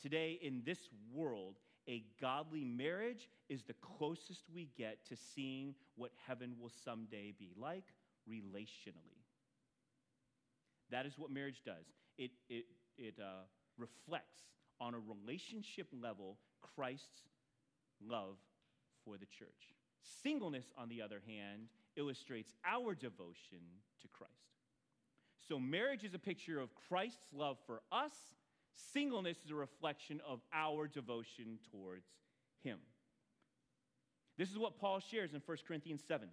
[0.00, 0.78] Today, in this
[1.12, 1.56] world,
[1.88, 7.50] a godly marriage is the closest we get to seeing what heaven will someday be
[7.56, 7.84] like
[8.28, 9.24] relationally.
[10.90, 11.86] That is what marriage does.
[12.18, 12.64] It, it,
[12.98, 13.44] it uh,
[13.78, 14.40] reflects
[14.80, 16.36] on a relationship level
[16.74, 17.28] Christ's
[18.06, 18.36] love
[19.04, 19.74] for the church.
[20.22, 23.60] Singleness, on the other hand, illustrates our devotion
[24.00, 24.32] to Christ.
[25.48, 28.14] So, marriage is a picture of Christ's love for us
[28.92, 32.06] Singleness is a reflection of our devotion towards
[32.62, 32.78] Him.
[34.36, 36.28] This is what Paul shares in 1 Corinthians 7.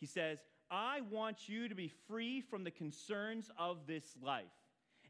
[0.00, 0.38] He says,
[0.70, 4.44] I want you to be free from the concerns of this life.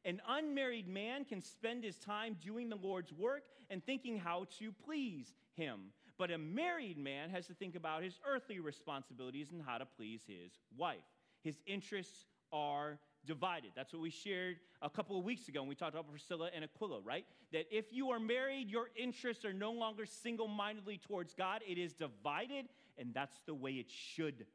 [0.04, 4.72] An unmarried man can spend his time doing the Lord's work and thinking how to
[4.84, 5.80] please him.
[6.18, 10.22] But a married man has to think about his earthly responsibilities and how to please
[10.26, 10.98] his wife.
[11.42, 13.72] His interests are divided.
[13.74, 16.64] That's what we shared a couple of weeks ago when we talked about Priscilla and
[16.64, 17.26] Aquila, right?
[17.52, 21.78] That if you are married, your interests are no longer single mindedly towards God, it
[21.78, 22.66] is divided,
[22.98, 24.46] and that's the way it should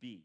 [0.00, 0.24] be.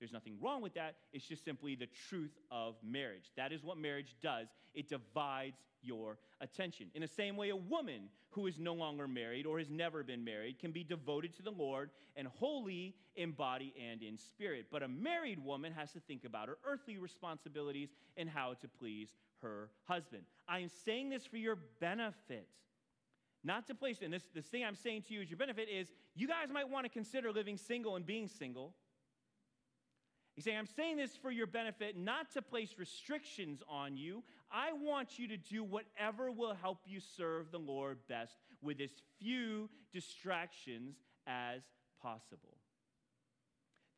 [0.00, 0.96] There's nothing wrong with that.
[1.12, 3.30] It's just simply the truth of marriage.
[3.36, 4.48] That is what marriage does.
[4.74, 6.86] It divides your attention.
[6.94, 10.24] In the same way, a woman who is no longer married or has never been
[10.24, 14.66] married can be devoted to the Lord and holy in body and in spirit.
[14.70, 19.08] But a married woman has to think about her earthly responsibilities and how to please
[19.42, 20.22] her husband.
[20.48, 22.48] I am saying this for your benefit.
[23.42, 25.88] Not to place, and this, this thing I'm saying to you as your benefit is
[26.14, 28.74] you guys might want to consider living single and being single
[30.40, 34.22] He's saying, I'm saying this for your benefit, not to place restrictions on you.
[34.50, 38.88] I want you to do whatever will help you serve the Lord best with as
[39.18, 41.60] few distractions as
[42.00, 42.56] possible.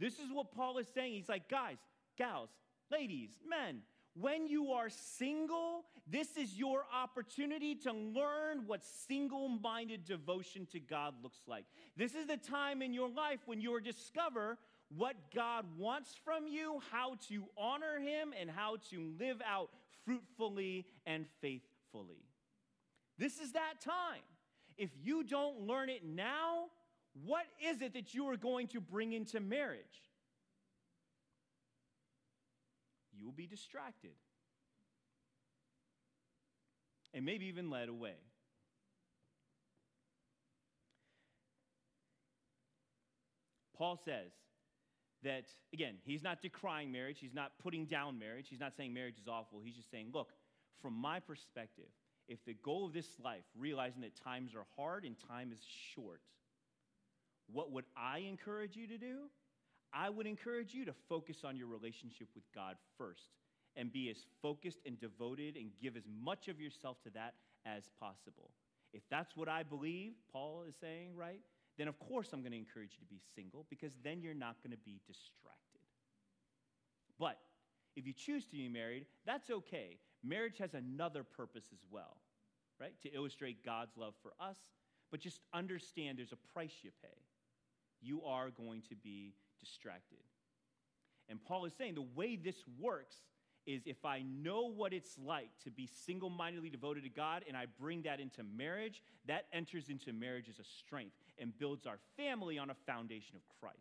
[0.00, 1.12] This is what Paul is saying.
[1.12, 1.76] He's like, guys,
[2.18, 2.50] gals,
[2.90, 3.82] ladies, men,
[4.14, 10.80] when you are single, this is your opportunity to learn what single minded devotion to
[10.80, 11.66] God looks like.
[11.96, 14.58] This is the time in your life when you discover
[14.96, 19.70] what God wants from you, how to honor Him, and how to live out
[20.04, 22.24] fruitfully and faithfully.
[23.18, 24.22] This is that time.
[24.76, 26.64] If you don't learn it now,
[27.24, 29.80] what is it that you are going to bring into marriage?
[33.12, 34.12] You will be distracted
[37.14, 38.16] and maybe even led away.
[43.76, 44.32] Paul says,
[45.22, 49.18] that, again, he's not decrying marriage, he's not putting down marriage, he's not saying marriage
[49.20, 49.60] is awful.
[49.64, 50.32] He's just saying, look,
[50.80, 51.88] from my perspective,
[52.28, 55.60] if the goal of this life, realizing that times are hard and time is
[55.94, 56.20] short,
[57.52, 59.28] what would I encourage you to do?
[59.92, 63.28] I would encourage you to focus on your relationship with God first
[63.76, 67.34] and be as focused and devoted and give as much of yourself to that
[67.66, 68.50] as possible.
[68.92, 71.40] If that's what I believe, Paul is saying, right?
[71.78, 74.56] Then of course I'm going to encourage you to be single because then you're not
[74.62, 75.80] going to be distracted.
[77.18, 77.38] But
[77.96, 79.98] If you choose to be married, that's okay.
[80.24, 82.16] Marriage has another purpose as well,
[82.80, 82.94] right?
[83.02, 84.56] To illustrate God's love for us,
[85.10, 87.18] but just understand there's a price you pay.
[88.00, 90.18] You are going to be distracted.
[91.28, 93.16] And Paul is saying the way this works
[93.64, 97.56] is if I know what it's like to be single mindedly devoted to God and
[97.56, 101.98] I bring that into marriage, that enters into marriage as a strength and builds our
[102.16, 103.78] family on a foundation of Christ.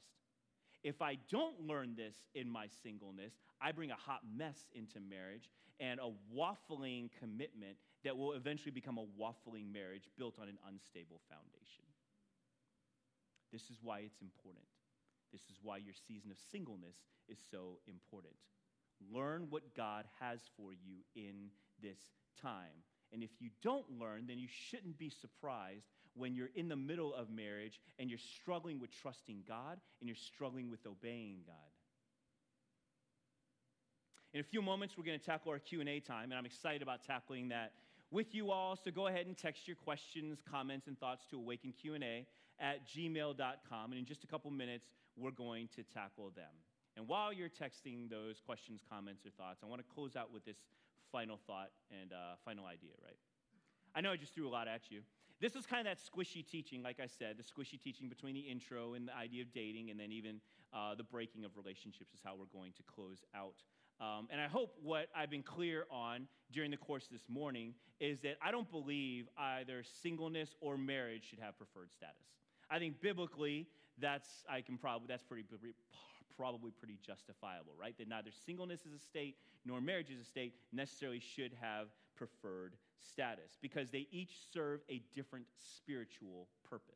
[0.84, 5.50] If I don't learn this in my singleness, I bring a hot mess into marriage
[5.80, 11.22] and a waffling commitment that will eventually become a waffling marriage built on an unstable
[11.30, 11.86] foundation.
[13.52, 14.66] This is why it's important.
[15.32, 16.96] This is why your season of singleness
[17.30, 18.34] is so important.
[19.12, 21.50] Learn what God has for you in
[21.82, 22.00] this
[22.42, 22.86] time.
[23.14, 27.13] And if you don't learn, then you shouldn't be surprised when you're in the middle
[27.13, 31.56] of marriage and you're struggling with trusting God and you're struggling with obeying God.
[34.34, 37.04] In a few moments, we're going to tackle our Q&A time, and I'm excited about
[37.06, 37.74] tackling that
[38.12, 38.78] with you all.
[38.82, 42.26] So go ahead and text your questions, comments, and thoughts to Awaken Q&A
[42.60, 43.91] at gmail.com.
[43.91, 46.54] And in just a couple minutes, we're going to tackle them.
[46.95, 50.45] And while you're texting those questions, comments, or thoughts, I want to close out with
[50.45, 50.58] this
[51.12, 51.71] final thought
[52.02, 53.17] and uh, final idea, right?
[53.93, 55.02] I know I just threw a lot at you.
[55.41, 58.41] This is kind of that squishy teaching, like I said, the squishy teaching between the
[58.41, 60.39] intro and the idea of dating, and then even
[60.71, 63.56] uh, the breaking of relationships is how we're going to close out.
[63.99, 68.19] Um, and I hope what I've been clear on during the course this morning is
[68.19, 72.27] that I don't believe either singleness or marriage should have preferred status.
[72.69, 73.67] I think biblically,
[73.99, 75.43] that's I can probably that's pretty
[76.38, 77.95] probably pretty justifiable, right?
[77.97, 82.75] That neither singleness as a state nor marriage as a state necessarily should have preferred
[83.02, 85.46] status because they each serve a different
[85.78, 86.96] spiritual purpose.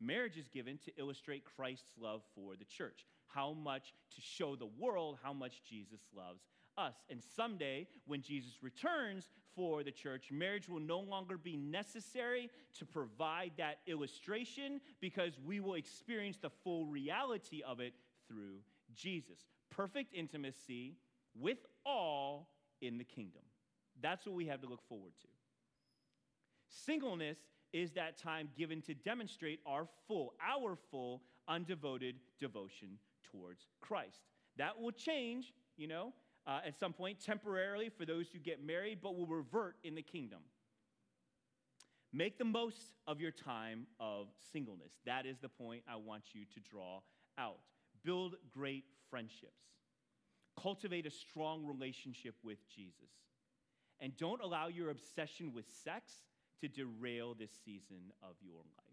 [0.00, 4.68] Marriage is given to illustrate Christ's love for the church, how much to show the
[4.78, 6.42] world how much Jesus loves
[6.76, 6.94] us.
[7.10, 12.84] And someday, when Jesus returns for the church, marriage will no longer be necessary to
[12.84, 17.94] provide that illustration because we will experience the full reality of it
[18.26, 18.56] through
[18.94, 19.38] Jesus.
[19.70, 20.96] Perfect intimacy
[21.38, 22.48] with all
[22.80, 23.42] in the kingdom.
[24.02, 25.28] That's what we have to look forward to.
[26.68, 27.38] Singleness
[27.72, 32.98] is that time given to demonstrate our full, our full, undevoted devotion
[33.30, 34.22] towards Christ.
[34.58, 36.12] That will change, you know,
[36.46, 40.02] uh, at some point temporarily for those who get married, but will revert in the
[40.02, 40.40] kingdom.
[42.12, 44.92] Make the most of your time of singleness.
[45.06, 47.00] That is the point I want you to draw
[47.38, 47.58] out.
[48.04, 49.62] Build great friendships.
[50.60, 53.08] Cultivate a strong relationship with Jesus.
[54.02, 56.12] And don't allow your obsession with sex
[56.60, 58.92] to derail this season of your life.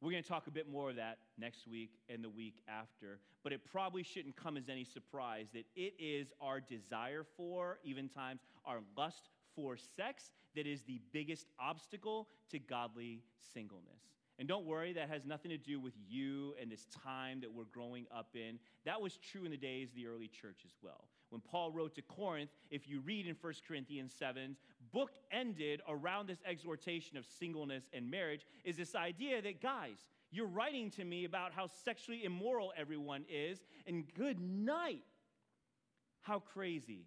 [0.00, 3.18] We're going to talk a bit more of that next week and the week after,
[3.42, 8.08] but it probably shouldn't come as any surprise that it is our desire for, even
[8.08, 13.22] times our lust for sex, that is the biggest obstacle to godly
[13.54, 14.00] singleness.
[14.38, 17.64] And don't worry, that has nothing to do with you and this time that we're
[17.64, 18.58] growing up in.
[18.84, 21.08] That was true in the days of the early church as well.
[21.36, 24.56] When Paul wrote to Corinth, if you read in 1 Corinthians 7,
[24.90, 29.98] book ended around this exhortation of singleness and marriage, is this idea that, guys,
[30.30, 35.02] you're writing to me about how sexually immoral everyone is, and good night.
[36.22, 37.04] How crazy.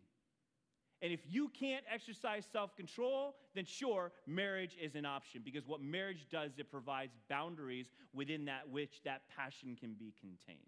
[1.02, 5.82] And if you can't exercise self control, then sure, marriage is an option because what
[5.82, 10.60] marriage does, it provides boundaries within that which that passion can be contained.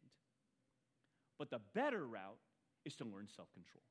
[1.37, 2.39] But the better route
[2.85, 3.83] is to learn self control.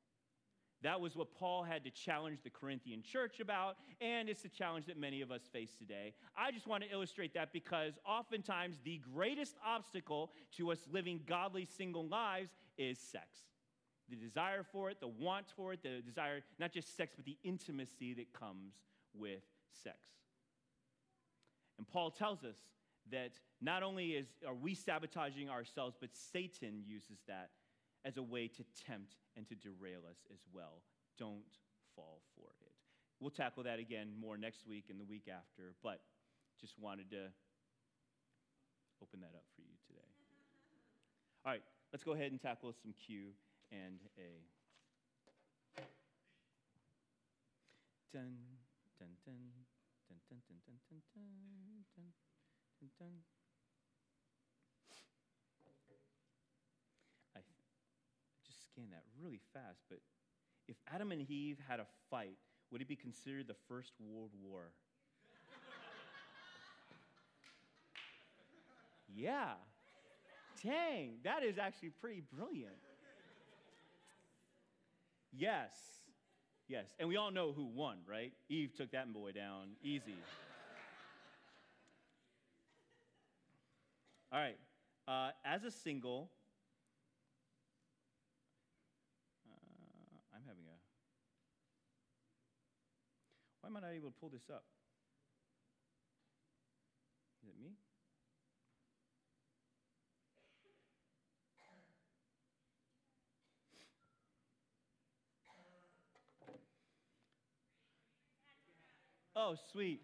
[0.83, 4.87] That was what Paul had to challenge the Corinthian church about, and it's the challenge
[4.87, 6.13] that many of us face today.
[6.35, 11.67] I just want to illustrate that because oftentimes the greatest obstacle to us living godly
[11.77, 12.49] single lives
[12.79, 13.27] is sex
[14.11, 17.37] the desire for it, the want for it, the desire, not just sex, but the
[17.43, 18.73] intimacy that comes
[19.17, 19.41] with
[19.83, 19.97] sex.
[21.77, 22.57] And Paul tells us
[23.09, 27.49] that not only is, are we sabotaging ourselves, but Satan uses that
[28.05, 30.81] as a way to tempt and to derail us as well.
[31.17, 31.43] Don't
[31.95, 32.71] fall for it.
[33.19, 36.01] We'll tackle that again more next week and the week after, but
[36.59, 37.29] just wanted to
[39.01, 40.09] open that up for you today.
[41.45, 43.33] All right, let's go ahead and tackle some Q
[43.71, 44.45] and A.
[48.13, 48.35] Dun,
[48.99, 49.37] dun, dun,
[50.09, 51.31] dun, dun, dun, dun, dun,
[51.95, 52.09] dun,
[52.81, 53.13] dun, dun.
[57.33, 57.39] I
[58.71, 59.99] scanned that really fast, but
[60.67, 62.37] if Adam and Eve had a fight,
[62.71, 64.71] would it be considered the First World War?
[69.13, 69.53] yeah.
[70.63, 72.75] Dang, that is actually pretty brilliant.
[75.33, 75.71] Yes.
[76.67, 76.85] Yes.
[76.99, 78.31] And we all know who won, right?
[78.49, 80.15] Eve took that boy down easy.
[84.31, 84.57] all right.
[85.07, 86.29] Uh, as a single,
[89.49, 89.55] uh,
[90.35, 90.77] I'm having a.
[93.61, 94.63] Why am I not able to pull this up?
[97.43, 97.71] Is it me?
[109.35, 110.01] Oh, sweet.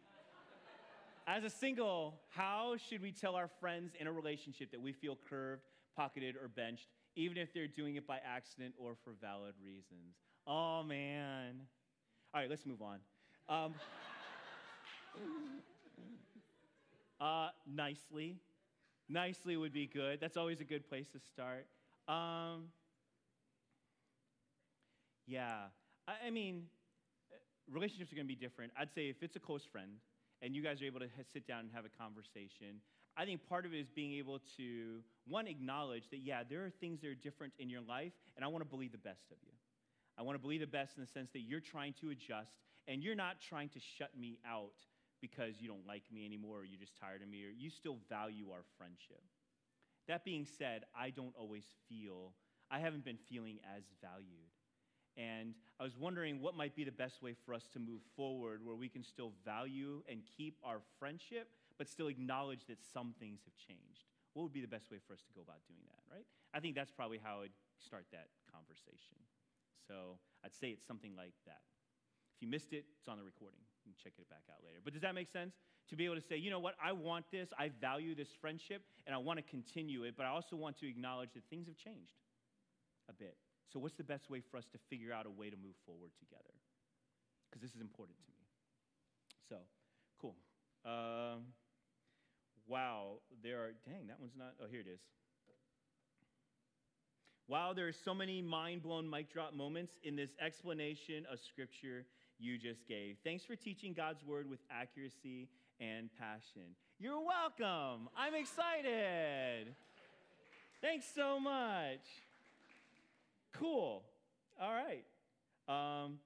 [1.28, 5.18] As a single, how should we tell our friends in a relationship that we feel
[5.30, 5.64] curved,
[5.96, 6.88] pocketed, or benched,
[7.18, 10.16] even if they're doing it by accident or for valid reasons?
[10.48, 11.60] Oh, man.
[12.34, 13.00] All right, let's move on.
[13.50, 13.74] Um,
[17.22, 18.36] uh, nicely.
[19.08, 20.20] Nicely would be good.
[20.20, 21.66] That's always a good place to start.
[22.10, 22.66] Um,
[25.26, 25.68] yeah,
[26.08, 26.64] I, I mean,
[27.72, 28.74] relationships are going to be different.
[28.78, 29.92] I'd say if it's a close friend
[30.42, 32.82] and you guys are able to sit down and have a conversation,
[33.16, 36.70] I think part of it is being able to, one, acknowledge that, yeah, there are
[36.70, 39.38] things that are different in your life, and I want to believe the best of
[39.42, 39.54] you.
[40.20, 43.04] I want to believe the best in the sense that you're trying to adjust and
[43.04, 44.74] you're not trying to shut me out
[45.22, 47.98] because you don't like me anymore or you're just tired of me or you still
[48.10, 49.22] value our friendship.
[50.08, 52.34] That being said, I don't always feel,
[52.72, 54.52] I haven't been feeling as valued.
[55.18, 58.64] And I was wondering what might be the best way for us to move forward
[58.64, 63.42] where we can still value and keep our friendship, but still acknowledge that some things
[63.46, 64.06] have changed.
[64.34, 66.26] What would be the best way for us to go about doing that, right?
[66.54, 69.18] I think that's probably how I'd start that conversation.
[69.88, 71.66] So I'd say it's something like that.
[72.38, 73.58] If you missed it, it's on the recording.
[73.82, 74.78] You can check it back out later.
[74.86, 75.58] But does that make sense?
[75.90, 78.84] To be able to say, you know what, I want this, I value this friendship,
[79.08, 81.78] and I want to continue it, but I also want to acknowledge that things have
[81.78, 82.14] changed
[83.10, 83.38] a bit.
[83.74, 86.12] So, what's the best way for us to figure out a way to move forward
[86.20, 86.54] together?
[87.50, 88.38] Because this is important to me.
[89.50, 89.58] So,
[90.22, 90.36] cool.
[90.86, 91.50] Um,
[92.68, 95.00] wow, there are, dang, that one's not, oh, here it is.
[97.48, 102.06] Wow, there are so many mind blown mic drop moments in this explanation of Scripture
[102.40, 103.18] you just gave.
[103.24, 105.48] Thanks for teaching God's Word with accuracy
[105.80, 106.76] and passion.
[107.00, 108.10] You're welcome.
[108.16, 109.76] I'm excited.
[110.82, 112.02] Thanks so much.
[113.54, 114.04] Cool.
[114.62, 115.04] All right.
[115.68, 116.20] Um,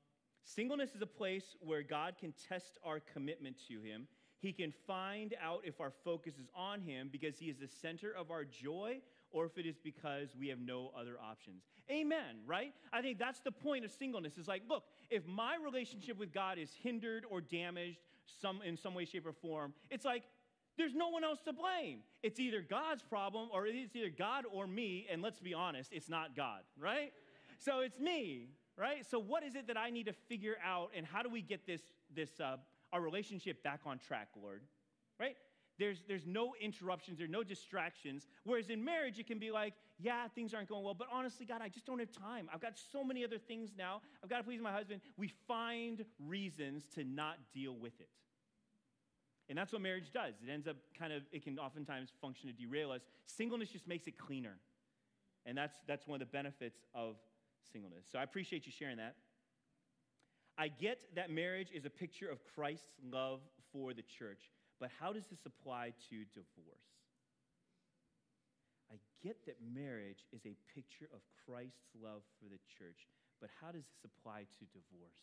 [0.43, 4.07] singleness is a place where God can test our commitment to Him.
[4.39, 8.11] He can find out if our focus is on Him because He is the center
[8.11, 9.01] of our joy
[9.31, 11.63] or if it is because we have no other options.
[11.89, 12.73] Amen, right?
[12.91, 16.57] I think that's the point of singleness is like, look, if my relationship with God
[16.57, 17.99] is hindered or damaged
[18.41, 20.23] some, in some way, shape, or form, it's like,
[20.77, 21.99] there's no one else to blame.
[22.23, 26.09] It's either God's problem or it's either God or me, and let's be honest, it's
[26.09, 27.11] not God, right?
[27.59, 28.47] So it's me,
[28.77, 29.05] right?
[29.05, 31.67] So what is it that I need to figure out, and how do we get
[31.67, 31.81] this,
[32.15, 32.55] this uh,
[32.93, 34.61] our relationship back on track, Lord?
[35.19, 35.35] Right?
[35.77, 38.27] There's, there's no interruptions, there's no distractions.
[38.45, 41.61] Whereas in marriage, it can be like, yeah, things aren't going well, but honestly, God,
[41.61, 42.49] I just don't have time.
[42.53, 44.01] I've got so many other things now.
[44.23, 45.01] I've got to please my husband.
[45.17, 48.09] We find reasons to not deal with it.
[49.49, 50.35] And that's what marriage does.
[50.45, 53.01] It ends up kind of, it can oftentimes function to derail us.
[53.25, 54.57] Singleness just makes it cleaner.
[55.45, 57.15] And that's, that's one of the benefits of
[57.71, 58.05] singleness.
[58.11, 59.15] So I appreciate you sharing that.
[60.57, 63.39] I get that marriage is a picture of Christ's love
[63.71, 67.00] for the church, but how does this apply to divorce?
[69.23, 73.07] Get that marriage is a picture of Christ's love for the church,
[73.39, 75.21] but how does this apply to divorce?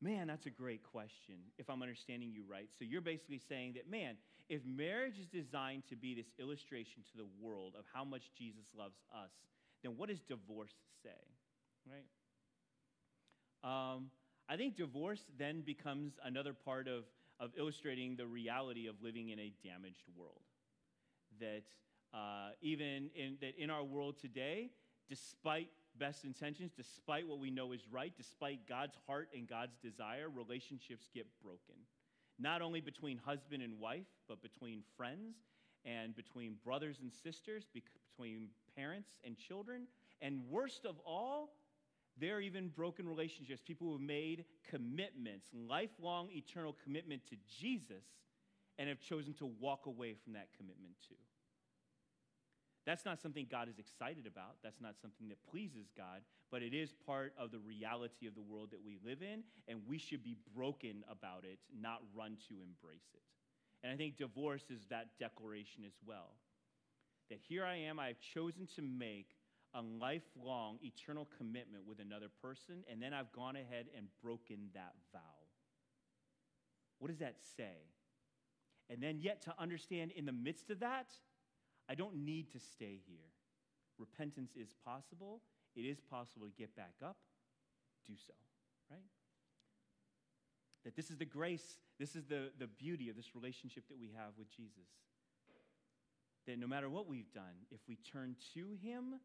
[0.00, 2.68] Man, that's a great question, if I'm understanding you right.
[2.78, 4.16] So you're basically saying that, man,
[4.48, 8.64] if marriage is designed to be this illustration to the world of how much Jesus
[8.76, 9.30] loves us,
[9.82, 11.10] then what does divorce say?
[11.86, 12.06] Right?
[13.64, 14.10] Um,
[14.48, 17.04] I think divorce then becomes another part of,
[17.38, 20.40] of illustrating the reality of living in a damaged world.
[21.40, 21.64] That
[22.14, 24.70] uh, even in, that in our world today,
[25.08, 30.28] despite best intentions, despite what we know is right, despite God's heart and God's desire,
[30.28, 31.74] relationships get broken.
[32.38, 35.36] Not only between husband and wife, but between friends
[35.84, 39.86] and between brothers and sisters, between parents and children.
[40.20, 41.50] And worst of all,
[42.20, 43.62] there are even broken relationships.
[43.64, 48.04] People who have made commitments, lifelong, eternal commitment to Jesus,
[48.78, 51.14] and have chosen to walk away from that commitment too.
[52.88, 54.56] That's not something God is excited about.
[54.64, 58.40] That's not something that pleases God, but it is part of the reality of the
[58.40, 62.54] world that we live in, and we should be broken about it, not run to
[62.54, 63.20] embrace it.
[63.82, 66.36] And I think divorce is that declaration as well.
[67.28, 69.36] That here I am, I have chosen to make
[69.74, 74.94] a lifelong, eternal commitment with another person, and then I've gone ahead and broken that
[75.12, 75.20] vow.
[77.00, 77.84] What does that say?
[78.88, 81.08] And then, yet, to understand in the midst of that,
[81.88, 83.32] I don't need to stay here.
[83.98, 85.40] Repentance is possible.
[85.74, 87.16] It is possible to get back up,
[88.06, 88.32] do so,
[88.90, 89.04] right?
[90.84, 94.10] That this is the grace, this is the, the beauty of this relationship that we
[94.16, 94.88] have with Jesus.
[96.46, 99.20] That no matter what we've done, if we turn to Him,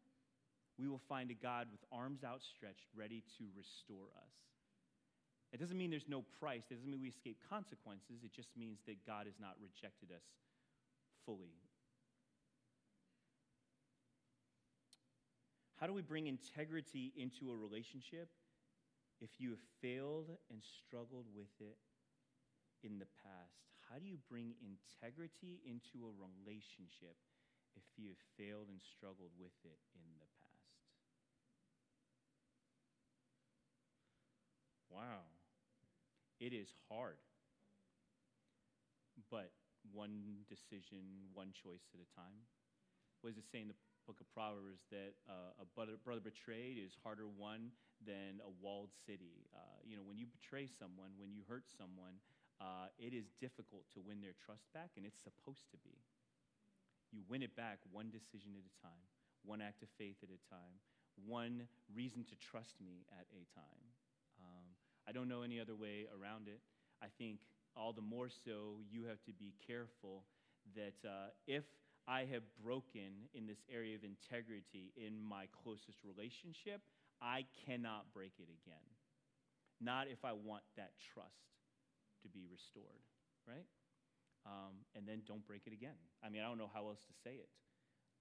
[0.78, 4.34] we will find a God with arms outstretched, ready to restore us.
[5.52, 8.24] It doesn't mean there's no price, it doesn't mean we escape consequences.
[8.24, 10.24] It just means that God has not rejected us
[11.24, 11.63] fully.
[15.84, 18.32] How do we bring integrity into a relationship
[19.20, 21.76] if you have failed and struggled with it
[22.80, 23.68] in the past?
[23.92, 27.20] How do you bring integrity into a relationship
[27.76, 30.72] if you have failed and struggled with it in the past?
[34.88, 35.28] Wow.
[36.40, 37.20] It is hard.
[39.30, 39.52] But
[39.92, 42.48] one decision, one choice at a time.
[43.20, 43.76] What does it say in the
[44.06, 47.72] book of Proverbs that uh, a brother, brother, betrayed is harder won
[48.04, 49.48] than a walled city?
[49.52, 52.20] Uh, you know, when you betray someone, when you hurt someone,
[52.60, 55.96] uh, it is difficult to win their trust back, and it's supposed to be.
[57.12, 59.04] You win it back one decision at a time,
[59.44, 60.78] one act of faith at a time,
[61.26, 63.84] one reason to trust me at a time.
[64.40, 64.66] Um,
[65.08, 66.60] I don't know any other way around it.
[67.02, 67.38] I think
[67.76, 70.24] all the more so you have to be careful
[70.74, 71.64] that uh, if
[72.06, 76.82] I have broken in this area of integrity in my closest relationship,
[77.22, 78.84] I cannot break it again.
[79.80, 81.56] Not if I want that trust
[82.22, 83.04] to be restored,
[83.48, 83.66] right?
[84.46, 85.96] Um, and then don't break it again.
[86.22, 87.48] I mean, I don't know how else to say it.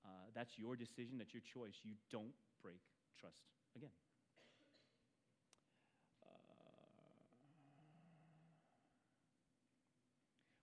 [0.05, 1.75] Uh, that's your decision, that's your choice.
[1.83, 2.81] You don't break
[3.19, 3.37] trust
[3.75, 3.91] again.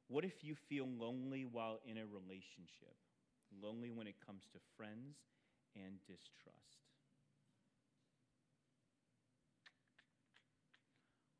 [0.09, 2.97] What if you feel lonely while in a relationship?
[3.51, 5.17] Lonely when it comes to friends
[5.77, 6.87] and distrust.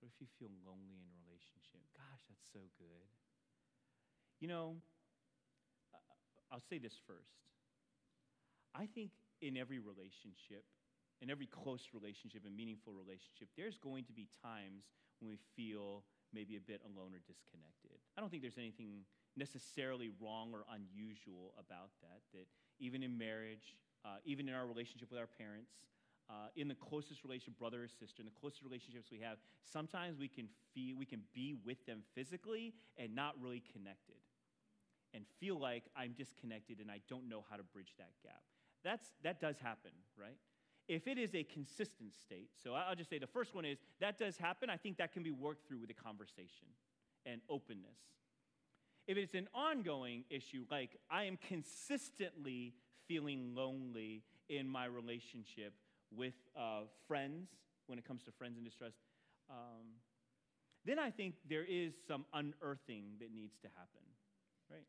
[0.01, 1.83] What if you feel lonely in a relationship?
[1.95, 3.09] Gosh, that's so good.
[4.41, 4.77] You know,
[6.51, 7.31] I'll say this first.
[8.75, 10.65] I think in every relationship,
[11.21, 14.85] in every close relationship and meaningful relationship, there's going to be times
[15.21, 17.99] when we feel maybe a bit alone or disconnected.
[18.17, 19.05] I don't think there's anything
[19.37, 22.47] necessarily wrong or unusual about that, that
[22.79, 25.73] even in marriage, uh, even in our relationship with our parents,
[26.29, 30.19] uh, in the closest relationship, brother or sister, in the closest relationships we have, sometimes
[30.19, 34.23] we can feel, we can be with them physically and not really connected
[35.13, 38.43] and feel like I'm disconnected and I don't know how to bridge that gap.
[38.85, 40.37] That's, that does happen, right?
[40.91, 44.19] if it is a consistent state, so I'll just say the first one is that
[44.19, 44.69] does happen.
[44.69, 46.67] I think that can be worked through with a conversation
[47.25, 47.99] and openness.
[49.07, 52.75] If it's an ongoing issue, like I am consistently
[53.09, 55.75] feeling lonely in my relationship
[56.15, 57.49] with uh, friends,
[57.87, 58.93] when it comes to friends in distress,
[59.49, 59.87] um,
[60.85, 64.01] then I think there is some unearthing that needs to happen,
[64.71, 64.87] right?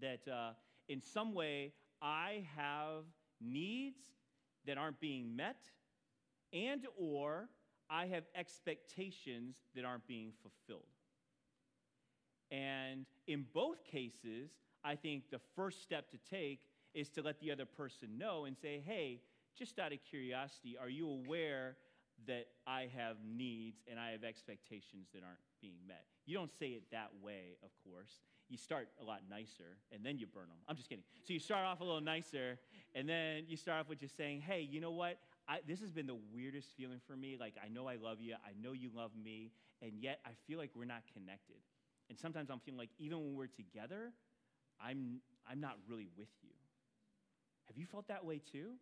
[0.00, 0.52] That uh,
[0.88, 1.72] in some way
[2.02, 3.04] I have
[3.40, 4.00] needs
[4.66, 5.56] that aren't being met
[6.52, 7.48] and or
[7.88, 10.84] I have expectations that aren't being fulfilled.
[12.50, 14.50] And in both cases,
[14.84, 16.60] I think the first step to take
[16.94, 19.20] is to let the other person know and say, hey,
[19.56, 21.76] just out of curiosity, are you aware
[22.26, 26.04] that I have needs and I have expectations that aren't being met?
[26.26, 28.20] You don't say it that way, of course
[28.50, 30.58] you start a lot nicer and then you burn them.
[30.68, 31.04] I'm just kidding.
[31.22, 32.58] So you start off a little nicer
[32.94, 35.18] and then you start off with just saying, hey, you know what?
[35.48, 37.36] I, this has been the weirdest feeling for me.
[37.38, 40.58] Like, I know I love you, I know you love me, and yet I feel
[40.58, 41.56] like we're not connected.
[42.10, 44.12] And sometimes I'm feeling like even when we're together,
[44.84, 46.50] I'm, I'm not really with you.
[47.66, 48.72] Have you felt that way too?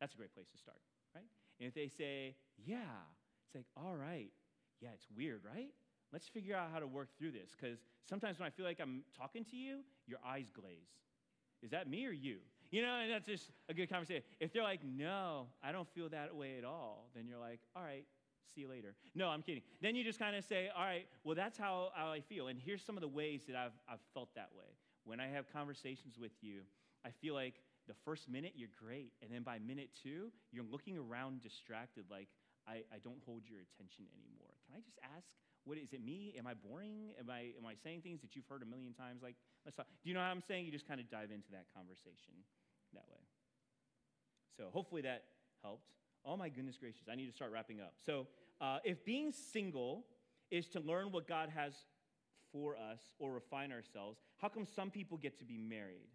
[0.00, 0.78] That's a great place to start,
[1.14, 1.26] right?
[1.60, 3.04] And if they say, yeah,
[3.46, 4.30] it's like, all right,
[4.80, 5.68] yeah, it's weird, right?
[6.12, 9.02] Let's figure out how to work through this because sometimes when I feel like I'm
[9.16, 10.88] talking to you, your eyes glaze.
[11.62, 12.38] Is that me or you?
[12.70, 14.22] You know, and that's just a good conversation.
[14.40, 17.82] If they're like, no, I don't feel that way at all, then you're like, all
[17.82, 18.06] right,
[18.54, 18.94] see you later.
[19.14, 19.62] No, I'm kidding.
[19.80, 22.48] Then you just kind of say, all right, well, that's how, how I feel.
[22.48, 24.76] And here's some of the ways that I've, I've felt that way.
[25.04, 26.62] When I have conversations with you,
[27.04, 27.54] I feel like
[27.88, 29.12] the first minute you're great.
[29.22, 32.28] And then by minute two, you're looking around distracted, like,
[32.66, 34.54] I, I don't hold your attention anymore.
[34.66, 35.26] Can I just ask
[35.64, 36.34] what is it me?
[36.38, 37.14] Am I boring?
[37.18, 39.22] Am I, am I saying things that you've heard a million times?
[39.22, 39.86] Like, let's talk.
[40.02, 40.66] Do you know what I'm saying?
[40.66, 42.34] You just kind of dive into that conversation
[42.94, 43.22] that way.
[44.58, 45.24] So hopefully that
[45.62, 45.86] helped.
[46.24, 47.94] Oh my goodness gracious, I need to start wrapping up.
[48.04, 48.26] So
[48.60, 50.04] uh, if being single
[50.50, 51.74] is to learn what God has
[52.52, 56.10] for us or refine ourselves, how come some people get to be married?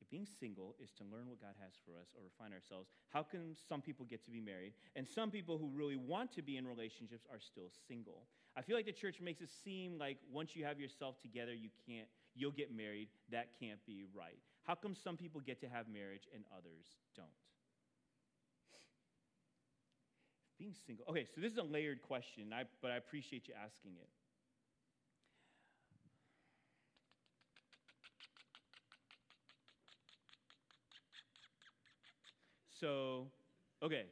[0.00, 3.22] If being single is to learn what God has for us or refine ourselves, how
[3.22, 6.56] come some people get to be married and some people who really want to be
[6.56, 8.26] in relationships are still single?
[8.56, 11.70] I feel like the church makes it seem like once you have yourself together, you
[11.86, 13.08] can't, you'll get married.
[13.30, 14.38] That can't be right.
[14.62, 17.28] How come some people get to have marriage and others don't?
[20.58, 21.04] Being single.
[21.10, 24.08] Okay, so this is a layered question, I, but I appreciate you asking it.
[32.80, 33.28] So,
[33.82, 34.04] okay.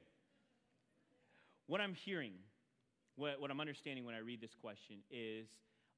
[1.66, 2.32] What I'm hearing,
[3.16, 5.49] what, what I'm understanding when I read this question is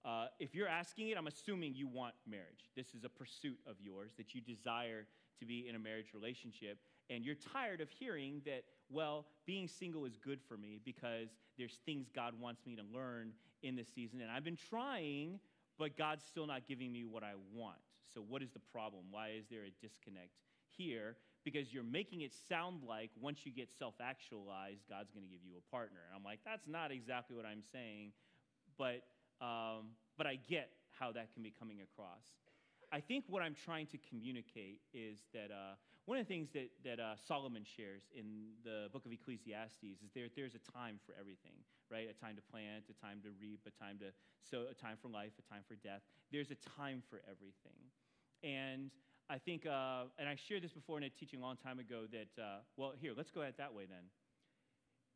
[0.04, 2.70] uh, if you're asking it, I'm assuming you want marriage.
[2.76, 5.06] This is a pursuit of yours, that you desire
[5.40, 6.78] to be in a marriage relationship.
[7.08, 11.78] And you're tired of hearing that, well, being single is good for me because there's
[11.86, 13.32] things God wants me to learn
[13.62, 14.20] in this season.
[14.20, 15.38] And I've been trying,
[15.78, 17.78] but God's still not giving me what I want.
[18.12, 19.04] So, what is the problem?
[19.10, 20.30] Why is there a disconnect
[20.68, 21.16] here?
[21.46, 25.46] because you're making it sound like once you get self actualized, God's going to give
[25.46, 26.00] you a partner.
[26.10, 28.10] And I'm like, that's not exactly what I'm saying,
[28.76, 29.06] but,
[29.40, 32.26] um, but I get how that can be coming across.
[32.90, 36.70] I think what I'm trying to communicate is that uh, one of the things that,
[36.84, 41.14] that uh, Solomon shares in the book of Ecclesiastes is there, there's a time for
[41.18, 41.58] everything,
[41.90, 42.06] right?
[42.08, 45.08] A time to plant, a time to reap, a time to sow, a time for
[45.08, 46.02] life, a time for death.
[46.30, 47.90] There's a time for everything.
[48.46, 48.94] And
[49.28, 52.06] I think, uh, and I shared this before in a teaching a long time ago
[52.14, 54.06] that, uh, well, here, let's go at it that way then.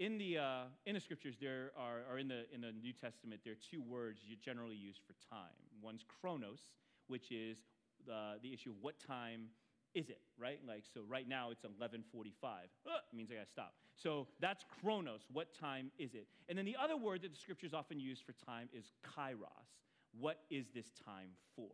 [0.01, 3.43] In the, uh, in the scriptures, there are, or in the, in the New Testament,
[3.45, 5.55] there are two words you generally use for time.
[5.81, 6.73] One's chronos,
[7.07, 7.59] which is
[8.07, 9.55] the, the issue of what time
[9.95, 10.61] is it, right?
[10.67, 12.69] Like, so right now it's 1145.
[12.87, 13.75] Uh, means I gotta stop.
[13.97, 15.23] So that's chronos.
[15.33, 16.27] What time is it?
[16.49, 19.71] And then the other word that the scriptures often use for time is kairos.
[20.19, 21.71] What is this time for?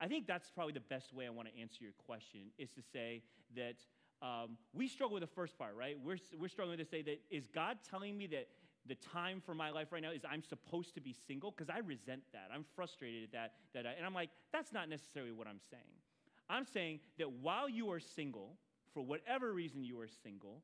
[0.00, 2.82] I think that's probably the best way I want to answer your question is to
[2.92, 3.22] say
[3.56, 3.76] that
[4.22, 5.96] um, we struggle with the first part, right?
[6.02, 8.48] We're, we're struggling to say that is God telling me that
[8.86, 11.50] the time for my life right now is I'm supposed to be single?
[11.50, 12.50] Because I resent that.
[12.52, 13.52] I'm frustrated at that.
[13.72, 16.03] that I, and I'm like, that's not necessarily what I'm saying.
[16.48, 18.56] I'm saying that while you are single,
[18.92, 20.62] for whatever reason you are single,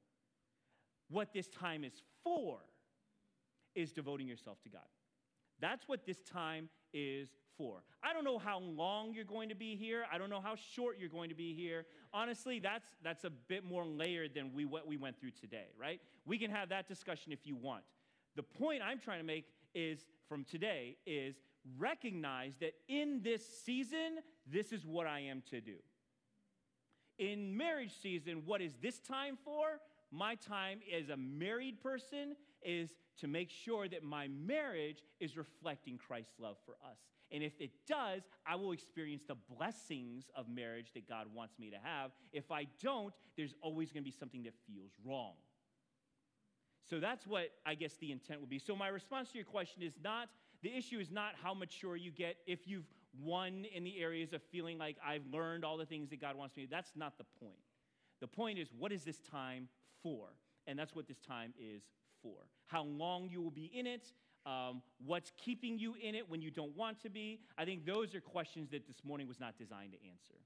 [1.10, 2.58] what this time is for
[3.74, 4.82] is devoting yourself to God.
[5.60, 7.82] That's what this time is for.
[8.02, 10.04] I don't know how long you're going to be here.
[10.12, 11.84] I don't know how short you're going to be here.
[12.12, 16.00] Honestly, that's, that's a bit more layered than we, what we went through today, right?
[16.24, 17.84] We can have that discussion if you want.
[18.36, 21.36] The point I'm trying to make is from today is
[21.78, 24.20] recognize that in this season,
[24.52, 25.76] this is what I am to do.
[27.18, 29.80] In marriage season, what is this time for?
[30.10, 35.98] My time as a married person is to make sure that my marriage is reflecting
[35.98, 36.98] Christ's love for us.
[37.32, 41.70] And if it does, I will experience the blessings of marriage that God wants me
[41.70, 42.10] to have.
[42.32, 45.34] If I don't, there's always going to be something that feels wrong.
[46.88, 48.58] So that's what I guess the intent would be.
[48.58, 50.28] So my response to your question is not
[50.62, 52.84] the issue is not how mature you get if you've
[53.18, 56.56] won in the areas of feeling like I've learned all the things that God wants
[56.56, 56.70] me to.
[56.70, 57.58] That's not the point.
[58.20, 59.68] The point is what is this time
[60.02, 60.28] for?
[60.66, 61.82] And that's what this time is
[62.22, 62.36] for.
[62.66, 64.12] How long you will be in it,
[64.46, 67.40] um, what's keeping you in it when you don't want to be.
[67.58, 70.38] I think those are questions that this morning was not designed to answer.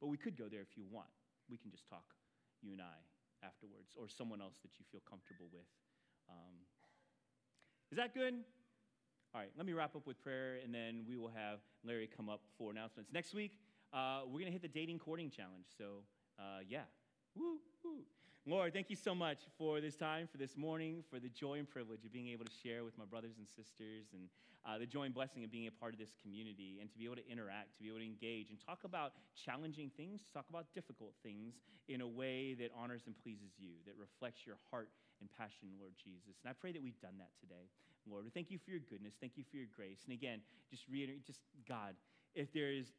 [0.00, 1.08] But we could go there if you want.
[1.50, 2.04] We can just talk,
[2.62, 5.66] you and I, afterwards, or someone else that you feel comfortable with.
[6.28, 6.54] Um,
[7.90, 8.34] is that good?
[9.34, 12.30] All right, let me wrap up with prayer, and then we will have Larry come
[12.30, 13.12] up for announcements.
[13.12, 13.52] Next week,
[13.92, 15.66] uh, we're going to hit the dating courting challenge.
[15.76, 16.02] So,
[16.38, 16.84] uh, yeah.
[17.36, 18.00] Woo, woo.
[18.46, 21.68] Lord, thank you so much for this time, for this morning, for the joy and
[21.68, 24.30] privilege of being able to share with my brothers and sisters, and
[24.64, 27.04] uh, the joy and blessing of being a part of this community, and to be
[27.04, 30.64] able to interact, to be able to engage, and talk about challenging things, talk about
[30.72, 34.88] difficult things in a way that honors and pleases you, that reflects your heart
[35.20, 36.40] and passion, Lord Jesus.
[36.40, 37.68] And I pray that we've done that today,
[38.10, 38.24] Lord.
[38.24, 40.00] We thank you for your goodness, thank you for your grace.
[40.04, 40.40] And again,
[40.70, 41.94] just reiterate, just God,
[42.34, 42.92] if there is,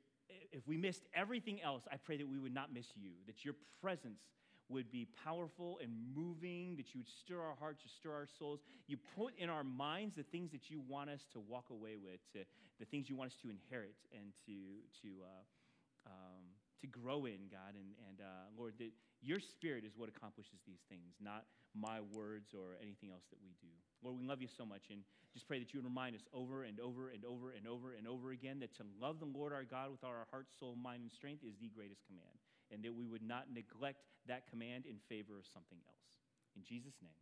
[0.51, 3.55] if we missed everything else, I pray that we would not miss you, that your
[3.81, 4.21] presence
[4.69, 8.59] would be powerful and moving, that you would stir our hearts, you stir our souls.
[8.87, 12.19] You put in our minds the things that you want us to walk away with,
[12.33, 12.45] to,
[12.79, 14.53] the things you want us to inherit and to,
[15.01, 16.43] to, uh, um,
[16.81, 17.73] to grow in, God.
[17.73, 18.91] And, and uh, Lord, that
[19.21, 21.45] your spirit is what accomplishes these things, not
[21.75, 23.71] my words or anything else that we do.
[24.01, 25.03] Lord, we love you so much and
[25.33, 28.07] just pray that you would remind us over and over and over and over and
[28.07, 31.03] over again that to love the Lord our God with all our heart, soul, mind,
[31.03, 32.39] and strength is the greatest command.
[32.71, 36.21] and that we would not neglect that command in favor of something else.
[36.55, 37.17] In Jesus' name.